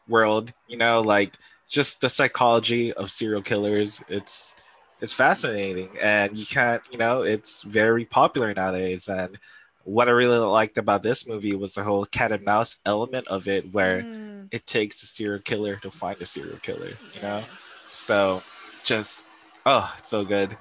[0.07, 1.35] world you know like
[1.69, 4.55] just the psychology of serial killers it's
[5.01, 5.89] it's fascinating.
[6.01, 9.09] And you can't you know it's very popular nowadays.
[9.09, 9.37] And
[9.83, 13.47] what i really liked about this movie was the whole cat and mouse element of
[13.47, 17.43] it where Mm, it takes a serial killer to find a serial killer you know?
[17.87, 18.43] So
[18.83, 19.23] just
[19.65, 20.57] oh it's so good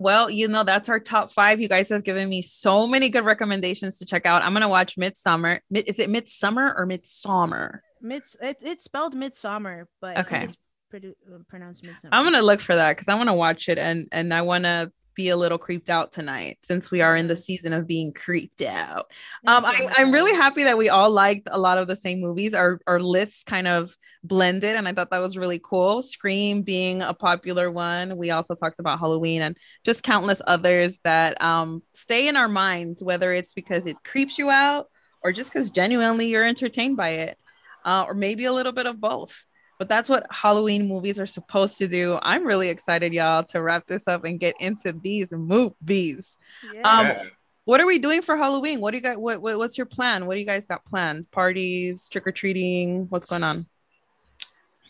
[0.00, 3.24] well you know that's our top five you guys have given me so many good
[3.24, 8.34] recommendations to check out i'm gonna watch midsummer Mid- is it midsummer or midsummer Mids
[8.40, 10.44] it, it's spelled midsummer, but Okay.
[10.44, 10.56] it's
[10.90, 12.14] produ- uh, pronounced midsummer.
[12.14, 14.64] I'm gonna look for that because I want to watch it and and I want
[14.64, 18.12] to be a little creeped out tonight since we are in the season of being
[18.12, 19.10] creeped out.
[19.46, 22.54] Um, I, I'm really happy that we all liked a lot of the same movies.
[22.54, 26.02] Our our lists kind of blended, and I thought that was really cool.
[26.02, 28.16] Scream being a popular one.
[28.16, 33.02] We also talked about Halloween and just countless others that um stay in our minds,
[33.02, 34.88] whether it's because it creeps you out
[35.22, 37.38] or just because genuinely you're entertained by it,
[37.84, 39.44] uh, or maybe a little bit of both
[39.80, 42.18] but that's what Halloween movies are supposed to do.
[42.20, 46.36] I'm really excited, y'all, to wrap this up and get into these movies.
[46.84, 47.24] Um, Yeah.
[47.64, 48.80] What are we doing for Halloween?
[48.80, 49.16] What do you guys?
[49.16, 50.26] What, what what's your plan?
[50.26, 51.30] What do you guys got planned?
[51.30, 53.06] Parties, trick or treating?
[53.08, 53.66] What's going on?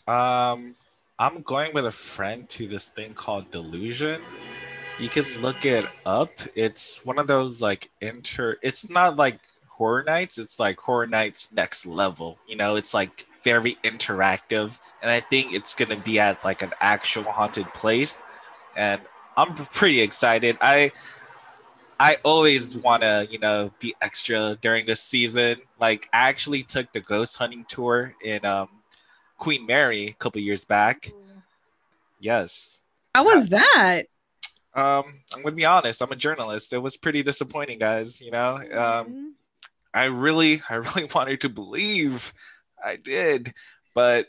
[0.07, 0.75] Um,
[1.17, 4.21] I'm going with a friend to this thing called Delusion.
[4.99, 6.31] You can look it up.
[6.53, 8.57] It's one of those like inter.
[8.61, 10.37] It's not like horror nights.
[10.37, 12.39] It's like horror nights next level.
[12.45, 16.73] You know, it's like very interactive, and I think it's gonna be at like an
[16.81, 18.21] actual haunted place,
[18.75, 19.01] and
[19.37, 20.57] I'm pretty excited.
[20.61, 20.91] I
[21.99, 25.57] I always want to, you know, be extra during this season.
[25.79, 28.69] Like, I actually took the ghost hunting tour in um,
[29.37, 31.11] Queen Mary a couple years back.
[32.19, 32.81] Yes.
[33.13, 34.03] How was that?
[34.73, 36.01] Um, I'm gonna be honest.
[36.01, 36.71] I'm a journalist.
[36.71, 38.21] It was pretty disappointing, guys.
[38.21, 38.63] You know, um,
[39.07, 39.31] Mhm.
[39.93, 42.33] I really, I really wanted to believe
[42.83, 43.53] I did,
[43.93, 44.27] but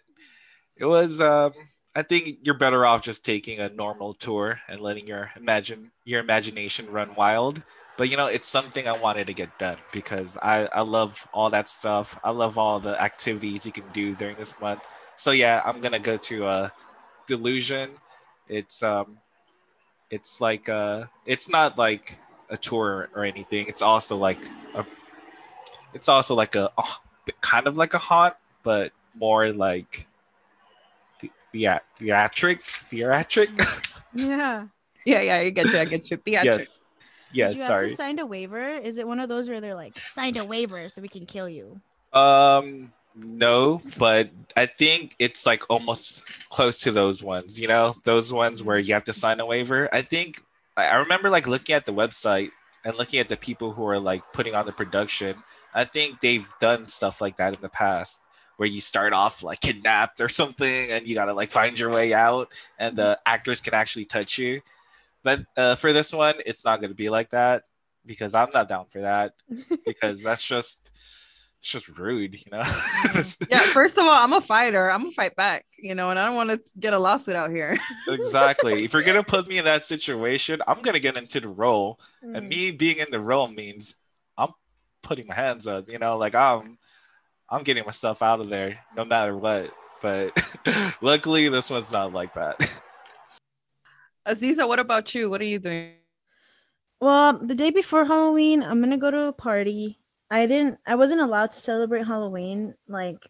[0.76, 1.20] it was.
[1.20, 1.52] Um,
[1.94, 6.20] I think you're better off just taking a normal tour and letting your imagine your
[6.20, 7.62] imagination run wild.
[7.98, 11.50] But you know, it's something I wanted to get done because I I love all
[11.50, 12.18] that stuff.
[12.24, 14.82] I love all the activities you can do during this month.
[15.16, 16.68] So yeah, I'm gonna go to uh,
[17.26, 17.90] Delusion.
[18.48, 19.18] It's um,
[20.10, 22.18] it's like uh, it's not like
[22.50, 23.66] a tour or anything.
[23.66, 24.38] It's also like
[24.74, 24.84] a
[25.94, 26.96] it's also like a oh,
[27.40, 30.06] kind of like a haunt, but more like
[31.20, 33.50] the yeah, theatric, theatric.
[34.14, 34.66] Yeah.
[35.04, 35.78] Yeah, yeah, I get you.
[35.78, 36.16] I get you.
[36.24, 36.44] Theatric.
[36.44, 36.82] yes,
[37.32, 37.56] Did yes.
[37.56, 38.60] you have to sign a waiver?
[38.60, 41.48] Is it one of those where they're like signed a waiver so we can kill
[41.48, 41.80] you?
[42.12, 47.58] Um, no, but I think it's like almost close to those ones.
[47.58, 49.88] You know, those ones where you have to sign a waiver.
[49.92, 50.42] I think
[50.76, 52.50] I I remember like looking at the website
[52.84, 55.42] and looking at the people who are like putting on the production.
[55.74, 58.20] I think they've done stuff like that in the past
[58.62, 62.14] where you start off like kidnapped or something and you gotta like find your way
[62.14, 62.48] out
[62.78, 64.60] and the actors can actually touch you.
[65.24, 67.64] But uh, for this one, it's not gonna be like that
[68.06, 69.34] because I'm not down for that
[69.84, 70.92] because that's just
[71.58, 72.62] it's just rude, you know.
[73.50, 74.88] yeah, first of all, I'm a fighter.
[74.88, 77.50] I'm gonna fight back, you know, and I don't want to get a lawsuit out
[77.50, 77.76] here.
[78.08, 78.84] exactly.
[78.84, 82.36] If you're gonna put me in that situation, I'm gonna get into the role, Mm.
[82.38, 83.96] and me being in the role means
[84.38, 84.50] I'm
[85.02, 85.90] putting my hands up.
[85.90, 86.78] You know, like I'm
[87.52, 89.70] I'm getting myself out of there no matter what.
[90.00, 90.32] But
[91.02, 92.58] luckily, this one's not like that.
[94.26, 95.28] Aziza, what about you?
[95.28, 95.92] What are you doing?
[97.00, 99.98] Well, the day before Halloween, I'm gonna go to a party.
[100.30, 103.28] I didn't I wasn't allowed to celebrate Halloween like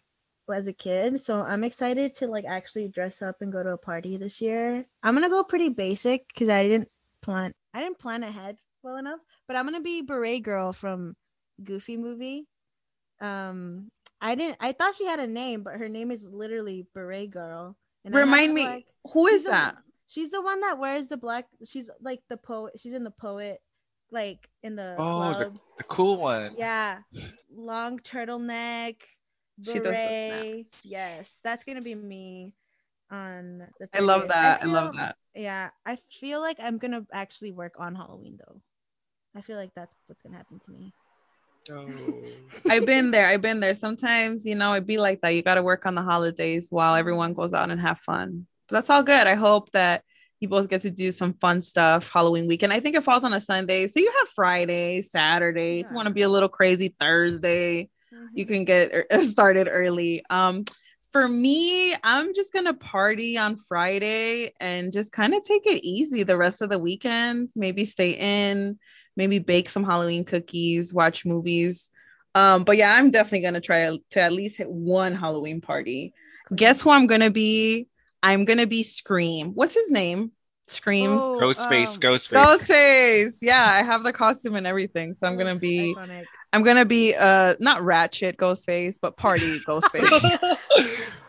[0.51, 3.77] as a kid, so I'm excited to like actually dress up and go to a
[3.77, 4.85] party this year.
[5.01, 6.89] I'm gonna go pretty basic because I didn't
[7.21, 11.15] plan I didn't plan ahead well enough, but I'm gonna be Beret Girl from
[11.63, 12.47] Goofy movie.
[13.19, 13.89] Um
[14.23, 17.75] I didn't I thought she had a name, but her name is literally Beret Girl.
[18.05, 19.77] And Remind me, like- who she's is the- that?
[20.07, 21.45] She's the one that wears the black.
[21.65, 22.79] She's like the poet.
[22.79, 23.61] She's in the poet,
[24.11, 25.59] like in the Oh, the- club.
[25.77, 26.55] the cool one.
[26.57, 26.99] Yeah,
[27.51, 29.01] long turtleneck,
[29.61, 30.67] She beret.
[30.83, 32.53] Yes, that's gonna be me.
[33.11, 34.63] On the I love that.
[34.63, 35.17] I, love that.
[35.35, 38.61] Yeah, I feel like I'm gonna actually work on Halloween though.
[39.35, 40.93] I feel like that's what's gonna happen to me.
[42.69, 43.27] I've been there.
[43.27, 43.73] I've been there.
[43.73, 45.33] Sometimes, you know, it'd be like that.
[45.33, 48.47] You got to work on the holidays while everyone goes out and have fun.
[48.67, 49.27] But that's all good.
[49.27, 50.03] I hope that
[50.39, 52.73] you both get to do some fun stuff Halloween weekend.
[52.73, 53.87] I think it falls on a Sunday.
[53.87, 55.79] So you have Friday, Saturday.
[55.79, 57.89] If you want to be a little crazy, Thursday,
[58.33, 60.23] you can get er- started early.
[60.29, 60.65] Um,
[61.13, 66.23] for me, I'm just gonna party on Friday and just kind of take it easy
[66.23, 67.51] the rest of the weekend.
[67.55, 68.79] Maybe stay in,
[69.15, 71.91] maybe bake some Halloween cookies, watch movies.
[72.35, 76.13] Um, but yeah, I'm definitely gonna try to at least hit one Halloween party.
[76.55, 77.87] Guess who I'm gonna be?
[78.21, 79.51] I'm gonna be Scream.
[79.53, 80.31] What's his name?
[80.67, 81.19] Scream.
[81.21, 82.67] Oh, Ghostface, um, Ghostface.
[82.67, 83.37] Ghostface.
[83.41, 85.13] Yeah, I have the costume and everything.
[85.13, 86.23] So I'm gonna be iconic.
[86.53, 90.39] I'm gonna be uh not ratchet Ghostface, but party Ghostface.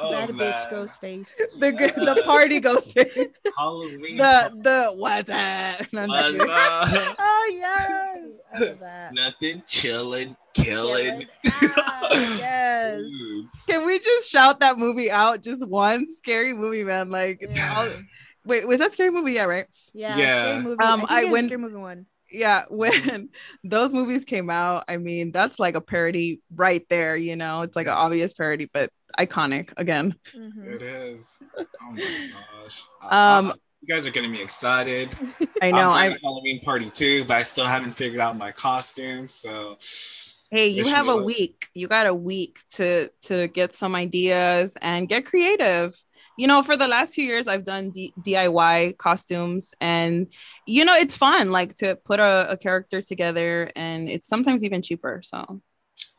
[0.00, 0.66] Oh, Bad bitch man.
[0.72, 1.30] Ghostface.
[1.58, 3.30] the good the party Ghostface.
[3.56, 4.16] Halloween.
[4.16, 5.86] The the what's that?
[5.92, 7.16] No, What's up?
[7.18, 7.90] Oh yes,
[8.54, 9.14] I love that.
[9.14, 11.26] Nothing, chilling, killing.
[11.76, 13.00] Ah, yes.
[13.02, 13.46] Ooh.
[13.68, 16.16] Can we just shout that movie out just once?
[16.18, 17.10] Scary movie, man.
[17.10, 17.90] Like Yeah.
[18.44, 19.32] wait, was that scary movie?
[19.32, 19.66] Yeah, right.
[19.92, 20.44] Yeah, Yeah.
[20.48, 20.80] scary movie.
[20.82, 22.06] Um, I, think I it's went- scary movie one.
[22.30, 23.28] Yeah, when
[23.62, 27.62] those movies came out, I mean, that's like a parody right there, you know.
[27.62, 30.14] It's like an obvious parody, but iconic again.
[30.36, 30.74] Mhm.
[30.74, 31.42] It is.
[31.58, 32.84] Oh my gosh.
[33.02, 35.10] Um, Uh, you guys are getting me excited.
[35.62, 35.90] I know.
[35.90, 39.28] I'm I planning Halloween party too, but I still haven't figured out my costume.
[39.28, 39.76] So
[40.50, 41.68] hey, you have a week.
[41.74, 45.94] You got a week to to get some ideas and get creative.
[46.36, 50.26] You know, for the last few years, I've done D- DIY costumes, and
[50.66, 51.50] you know, it's fun.
[51.52, 55.20] Like to put a, a character together, and it's sometimes even cheaper.
[55.24, 55.60] So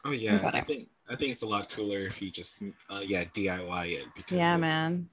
[0.05, 3.25] Oh yeah, I think I think it's a lot cooler if you just uh, yeah
[3.33, 5.09] DIY it because yeah, it's, man,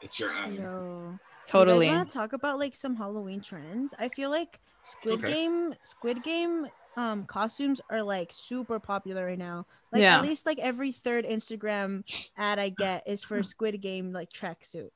[0.00, 0.54] it's your own.
[0.54, 1.18] Yo.
[1.46, 1.86] totally.
[1.86, 3.94] You want to talk about like some Halloween trends?
[3.98, 5.28] I feel like Squid Okay.
[5.28, 6.66] Game, Squid Game,
[6.96, 9.66] um, costumes are like super popular right now.
[9.92, 10.16] Like Yeah.
[10.18, 12.04] at least like every third Instagram
[12.36, 14.90] ad I get is for Squid Game like tracksuit.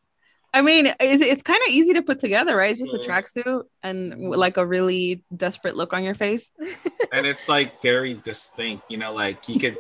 [0.55, 2.71] I mean, it's, it's kind of easy to put together, right?
[2.71, 6.51] It's just a tracksuit and like a really desperate look on your face.
[7.13, 9.79] and it's like very distinct you know like you could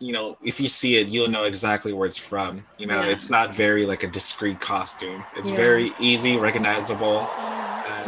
[0.00, 3.10] you know if you see it you'll know exactly where it's from you know Yeah.
[3.10, 5.56] it's not very like a discreet costume it's Yeah.
[5.56, 7.28] very easy recognizable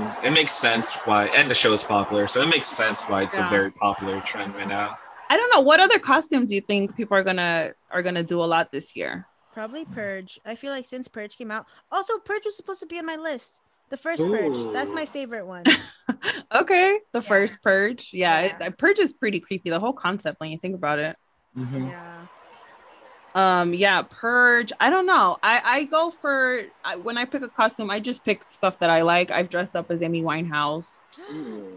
[0.01, 3.23] and it makes sense why and the show is popular so it makes sense why
[3.23, 3.47] it's Yeah.
[3.47, 4.99] a very popular trend right now
[5.29, 8.43] I don't know what other costumes do you think people are gonna are gonna do
[8.43, 9.27] a lot this year.
[9.55, 10.41] Probably Purge.
[10.45, 13.15] I feel like since Purge came out, also Purge was supposed to be on my
[13.15, 13.61] list.
[13.91, 14.59] The first Purge.
[14.73, 15.65] That's my favorite one.
[16.53, 17.29] okay, the Yeah.
[17.29, 18.11] first purge.
[18.13, 18.71] Yeah, it- Yeah.
[18.77, 19.71] purge is pretty creepy.
[19.71, 21.17] The whole concept when you think about it.
[21.57, 21.89] Mm-hmm.
[21.89, 22.27] yeah.
[23.35, 24.73] Um, yeah, purge.
[24.81, 25.37] I don't know.
[25.43, 28.91] I I go for I, when I pick a costume, I just pick stuff that
[28.91, 29.31] I like.
[29.31, 31.07] I've dressed up as Amy Winehouse.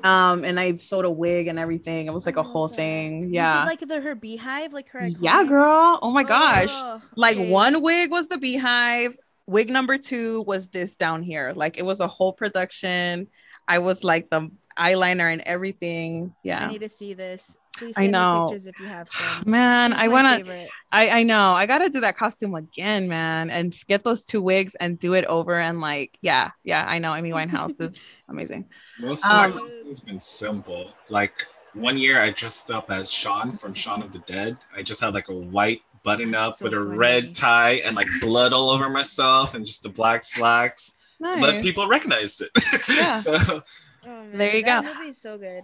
[0.03, 2.07] Um, and I sewed a wig and everything.
[2.07, 2.77] It was like I a whole love that.
[2.77, 3.33] thing.
[3.33, 3.59] Yeah.
[3.59, 5.07] did, like the her beehive, like her.
[5.07, 5.99] Yeah, girl.
[6.01, 6.69] Oh my gosh.
[6.71, 11.77] Oh, like one wig was the beehive wig number two was this down here like
[11.77, 13.27] it was a whole production
[13.67, 14.49] i was like the
[14.79, 17.57] eyeliner and everything yeah I need to see this.
[17.77, 18.33] Please I know.
[18.33, 19.43] me pictures if you have some.
[19.45, 20.67] man She's i my want to.
[20.91, 24.75] I, I know i gotta do that costume again man and get those two wigs
[24.75, 28.65] and do it over and like yeah yeah i know amy winehouse is amazing
[28.99, 33.11] most of Um, my costume has been simple like one year i dressed up as
[33.11, 36.65] shaun from shaun of the dead i just had like a white button up So
[36.65, 40.99] with a red tie and like blood all over myself and just the black slacks
[41.19, 42.51] but people recognized it.
[42.89, 43.19] Yeah.
[43.19, 43.63] so
[44.05, 44.93] Oh, There you that go.
[44.93, 45.63] movie is so good.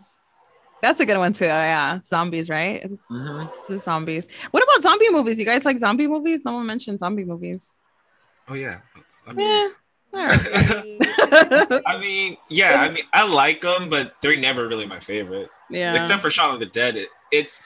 [0.82, 1.45] That's a good one too.
[1.45, 2.82] Oh, yeah, zombies, right?
[2.84, 3.51] It's, Mhm.
[3.69, 4.27] it's zombies.
[4.51, 5.38] What about zombie movies?
[5.39, 6.43] You guys like zombie movies?
[6.45, 7.75] No one mentioned zombie movies.
[8.47, 8.80] Oh yeah.
[9.27, 9.69] I mean, Yeah.
[10.11, 11.82] Right.
[11.86, 12.82] I mean, yeah.
[12.82, 15.49] I mean, I like them, but they're never really my favorite.
[15.69, 15.93] yeah.
[15.99, 17.61] Except for Shaun of the Dead, it, it's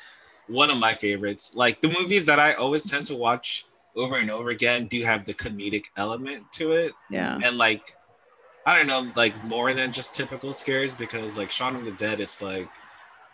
[0.47, 1.55] one of my favorites.
[1.55, 5.23] Like the movies that I always tend to watch over and over again do have
[5.23, 7.39] the comedic element to it, yeah.
[7.43, 7.95] and like
[8.65, 12.19] I don't know, like more than just typical scares because like Shaun of the Dead,
[12.19, 12.67] it's like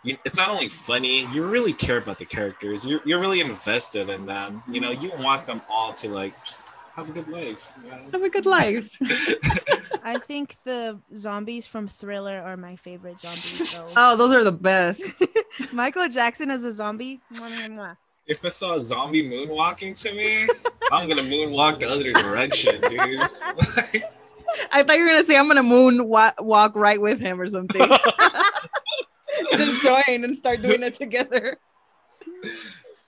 [0.02, 2.86] you, it's not only funny, you really care about the characters.
[2.86, 4.62] You're you're really invested in them.
[4.68, 7.72] You know, you want them all to like just have a good life.
[7.84, 7.98] You know?
[8.12, 8.96] Have a good life.
[10.02, 13.74] I think the zombies from Thriller are my favorite zombies.
[13.74, 13.86] Though.
[13.96, 15.02] oh, those are the best.
[15.72, 17.20] Michael Jackson as a zombie.
[18.26, 20.48] If I saw a zombie moonwalking to me,
[20.90, 23.20] I'm gonna moonwalk the other direction, dude.
[24.72, 27.46] I thought you were gonna say I'm gonna moon wa- walk right with him or
[27.46, 27.86] something.
[29.56, 31.58] Just join and start doing it together.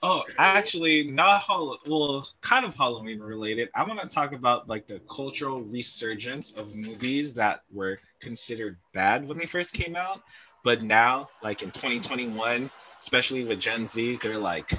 [0.03, 3.69] oh, actually, not Hall- well, kind of Halloween related.
[3.75, 9.29] I want to talk about like the cultural resurgence of movies that were considered bad
[9.29, 10.23] when they first came out,
[10.65, 12.71] but now, like in 2021,
[13.01, 14.71] especially with Gen Z, they're like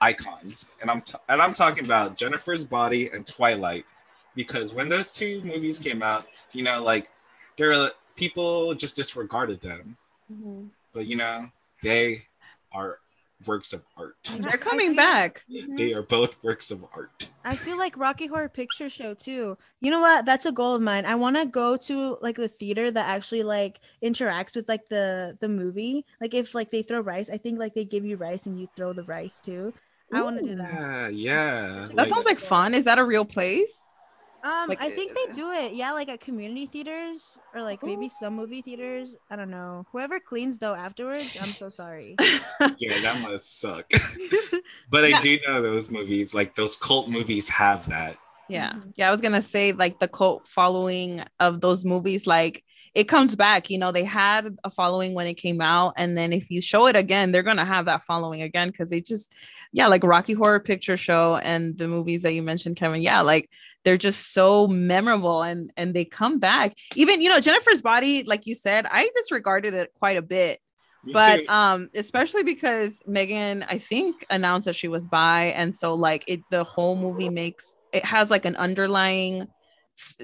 [0.00, 0.66] icons.
[0.80, 3.84] And I'm t- and I'm talking about Jennifer's Body and Twilight,
[4.34, 7.10] because when those two movies came out, you know, like
[7.56, 9.96] there were people just disregarded them,
[10.32, 10.66] Mm-hmm.
[10.94, 11.46] but you know,
[11.82, 12.22] they
[12.72, 12.98] are
[13.46, 14.16] works of art.
[14.38, 15.44] They're coming feel- back.
[15.48, 15.98] They mm-hmm.
[15.98, 17.28] are both works of art.
[17.44, 19.56] I feel like Rocky Horror Picture Show too.
[19.80, 20.24] You know what?
[20.24, 21.06] That's a goal of mine.
[21.06, 25.36] I want to go to like the theater that actually like interacts with like the
[25.40, 26.04] the movie.
[26.20, 28.68] Like if like they throw rice, I think like they give you rice and you
[28.76, 29.72] throw the rice too.
[30.12, 30.72] I want to do that.
[30.74, 31.86] Yeah, yeah.
[31.94, 32.74] That sounds like fun.
[32.74, 33.88] Is that a real place?
[34.42, 35.72] Um, Like, I think they do it.
[35.72, 39.16] Yeah, like at community theaters or like maybe some movie theaters.
[39.30, 39.84] I don't know.
[39.92, 42.16] Whoever cleans though afterwards, I'm so sorry.
[42.78, 43.86] yeah, that must suck.
[44.90, 45.18] but Yeah.
[45.18, 48.18] I do know those movies, like those cult movies, have that.
[48.48, 48.72] Yeah.
[48.72, 48.92] Mhm.
[48.96, 49.08] Yeah.
[49.08, 52.64] I was going to say, like, the cult following of those movies, like,
[52.94, 53.70] it comes back.
[53.70, 55.94] You know, they had a following when it came out.
[55.96, 58.90] And then if you show it again, they're going to have that following again because
[58.90, 59.34] they just,
[59.72, 63.00] yeah, like Rocky Horror Picture Show and the movies that you mentioned, Kevin.
[63.00, 63.22] Yeah.
[63.22, 63.48] Like,
[63.84, 68.46] they're just so memorable and and they come back even you know jennifer's body like
[68.46, 70.60] you said i disregarded it quite a bit
[71.04, 71.48] Me but too.
[71.48, 76.40] um especially because megan i think announced that she was bi and so like it
[76.50, 79.48] the whole movie makes it has like an underlying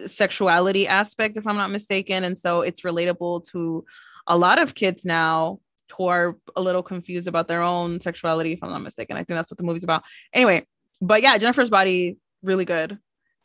[0.07, 3.85] sexuality aspect if i'm not mistaken and so it's relatable to
[4.27, 5.59] a lot of kids now
[5.97, 9.37] who are a little confused about their own sexuality if i'm not mistaken i think
[9.37, 10.03] that's what the movie's about
[10.33, 10.65] anyway
[11.01, 12.99] but yeah jennifer's body really good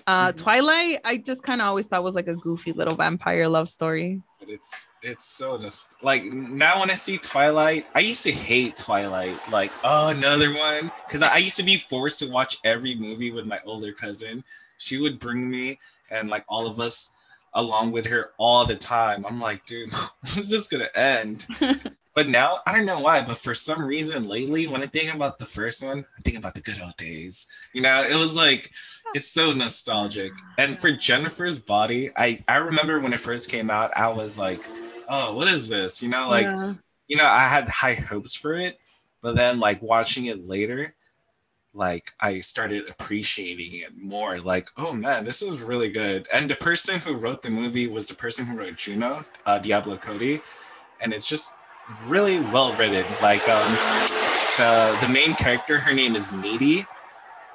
[0.05, 0.37] uh Mhm.
[0.37, 4.21] twilight i just kind of always thought was like a goofy little vampire love story
[4.45, 9.37] it's it's so just like now when I see Twilight, I used to hate Twilight.
[9.49, 13.31] Like, oh, another one, because I, I used to be forced to watch every movie
[13.31, 14.43] with my older cousin.
[14.79, 15.79] She would bring me
[16.11, 17.11] and like all of us
[17.55, 19.25] along with her all the time.
[19.25, 19.91] I'm like, dude,
[20.21, 21.45] when's this gonna end?
[22.15, 25.37] but now I don't know why, but for some reason lately, when I think about
[25.39, 27.47] the first one, I think about the good old days.
[27.73, 28.71] You know, it was like
[29.13, 30.31] it's so nostalgic.
[30.57, 34.61] And for Jennifer's body, I I remember when it first came out, I was like,
[35.07, 36.01] oh, what is this?
[36.01, 36.73] You know, like Yeah.
[37.07, 38.79] you know, I had high hopes for it,
[39.21, 40.95] but then like watching it later,
[41.73, 44.39] like I started appreciating it more.
[44.39, 46.27] Like, oh man, this is really good.
[46.31, 49.97] And the person who wrote the movie was the person who wrote Juno, uh, Diablo
[49.97, 50.41] Cody,
[51.01, 51.55] and it's just
[52.05, 53.03] really well written.
[53.21, 53.71] Like um,
[54.57, 56.85] the the main character, her name is Needy,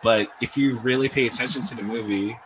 [0.02, 2.36] but if you really pay attention to the movie,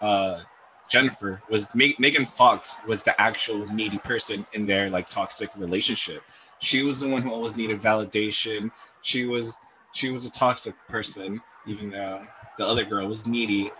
[0.00, 0.40] uh,
[0.88, 6.22] Jennifer was Me- Megan Fox was the actual needy person in their like toxic relationship.
[6.60, 8.70] She was the one who always needed validation.
[9.02, 9.58] She was
[9.92, 12.26] she was a toxic person, even though
[12.56, 13.70] the other girl was needy.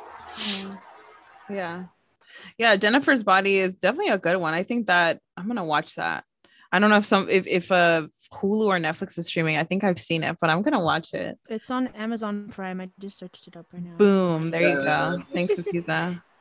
[1.50, 1.84] Yeah.
[2.59, 4.54] Yeah, Jennifer's body is definitely a good one.
[4.54, 6.24] I think that I'm gonna watch that.
[6.70, 9.56] I don't know if some if if uh Hulu or Netflix is streaming.
[9.56, 11.38] I think I've seen it, but I'm gonna watch it.
[11.48, 12.80] It's on Amazon Prime.
[12.80, 13.96] I just searched it up right now.
[13.96, 14.50] Boom.
[14.50, 15.18] There you go.
[15.32, 16.22] Thanks, Sukiza.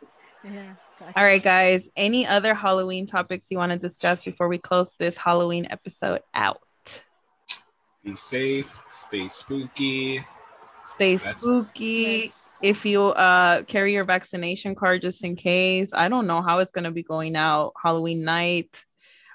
[0.44, 0.76] Yeah.
[1.00, 1.14] gotcha.
[1.18, 1.90] All right, guys.
[1.98, 6.62] Any other Halloween topics you want to discuss before we close this Halloween episode out?
[8.08, 10.24] Be safe, stay spooky.
[10.86, 12.22] Stay That's- spooky.
[12.32, 12.58] Yes.
[12.64, 15.92] If you uh carry your vaccination card just in case.
[15.94, 18.86] I don't know how it's gonna be going out Halloween night.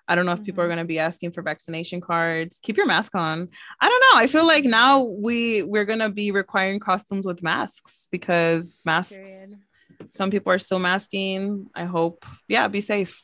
[0.08, 0.70] I don't know if people are Mhm.
[0.70, 2.58] going to be asking for vaccination cards.
[2.62, 3.48] Keep your mask on.
[3.80, 4.20] I don't know.
[4.20, 9.16] I feel like now we we're going to be requiring costumes with masks because masks
[9.16, 10.12] Period.
[10.12, 11.66] some people are still masking.
[11.74, 12.24] I hope.
[12.48, 13.22] Yeah, be safe.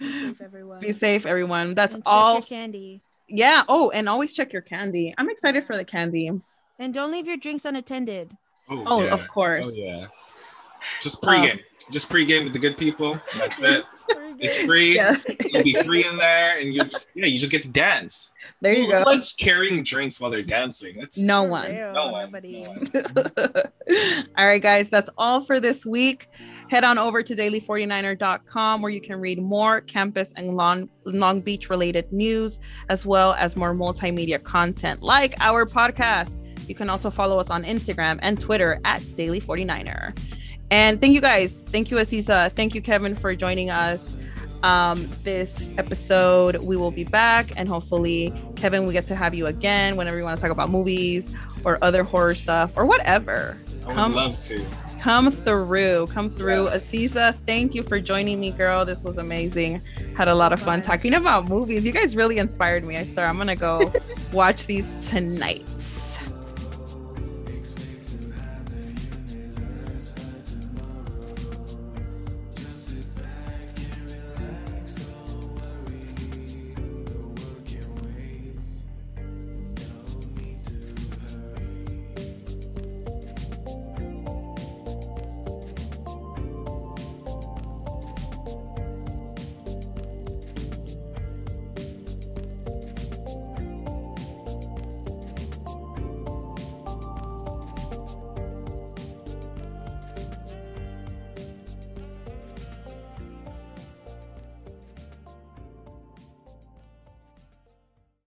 [0.00, 0.80] Be safe, everyone.
[0.80, 1.74] Be safe everyone.
[1.74, 3.02] That's And check all Your candy.
[3.28, 3.64] Yeah.
[3.68, 5.14] Oh, and always check your candy.
[5.16, 6.30] I'm excited for the candy.
[6.78, 8.36] And don't leave your drinks unattended.
[8.68, 9.70] Oh, oh of oh, course.
[9.72, 10.06] Oh yeah.
[11.00, 11.60] Just pregame.
[11.90, 13.20] Just pregame with the good people.
[13.36, 13.84] That's it.
[14.40, 14.96] It's free.
[14.96, 15.16] Yeah.
[15.52, 18.32] You'll be free in there, and you just yeah, you just get to dance.
[18.60, 19.02] There you Who go.
[19.02, 20.96] likes carrying drinks while they're dancing?
[20.98, 21.70] That's No one.
[21.72, 22.24] real, No one.
[22.26, 22.62] Nobody.
[22.62, 22.70] No
[23.34, 24.28] one.
[24.36, 26.28] all right, guys, that's all for this week.
[26.70, 31.68] Head on over to daily49er.com where you can read more campus and Long, Long Beach
[31.70, 32.58] related news,
[32.88, 36.40] as well as more multimedia content like our podcast.
[36.68, 40.16] You can also follow us on Instagram and Twitter at Daily49er.
[40.70, 41.62] And thank you guys.
[41.68, 42.50] Thank you, Aziza.
[42.52, 44.16] Thank you, Kevin, for joining us.
[44.62, 49.44] Um, this episode, we will be back, and hopefully, Kevin, we get to have you
[49.46, 53.56] again whenever you want to talk about movies or other horror stuff or whatever.
[53.84, 54.64] I would Come love to.
[55.02, 56.90] come through come through Yes.
[56.90, 59.78] aziza thank you for joining me girl this was amazing
[60.16, 60.86] had a lot of fun Bye.
[60.86, 63.92] talking about movies you guys really inspired me i swear i'm gonna go
[64.32, 65.62] watch these tonight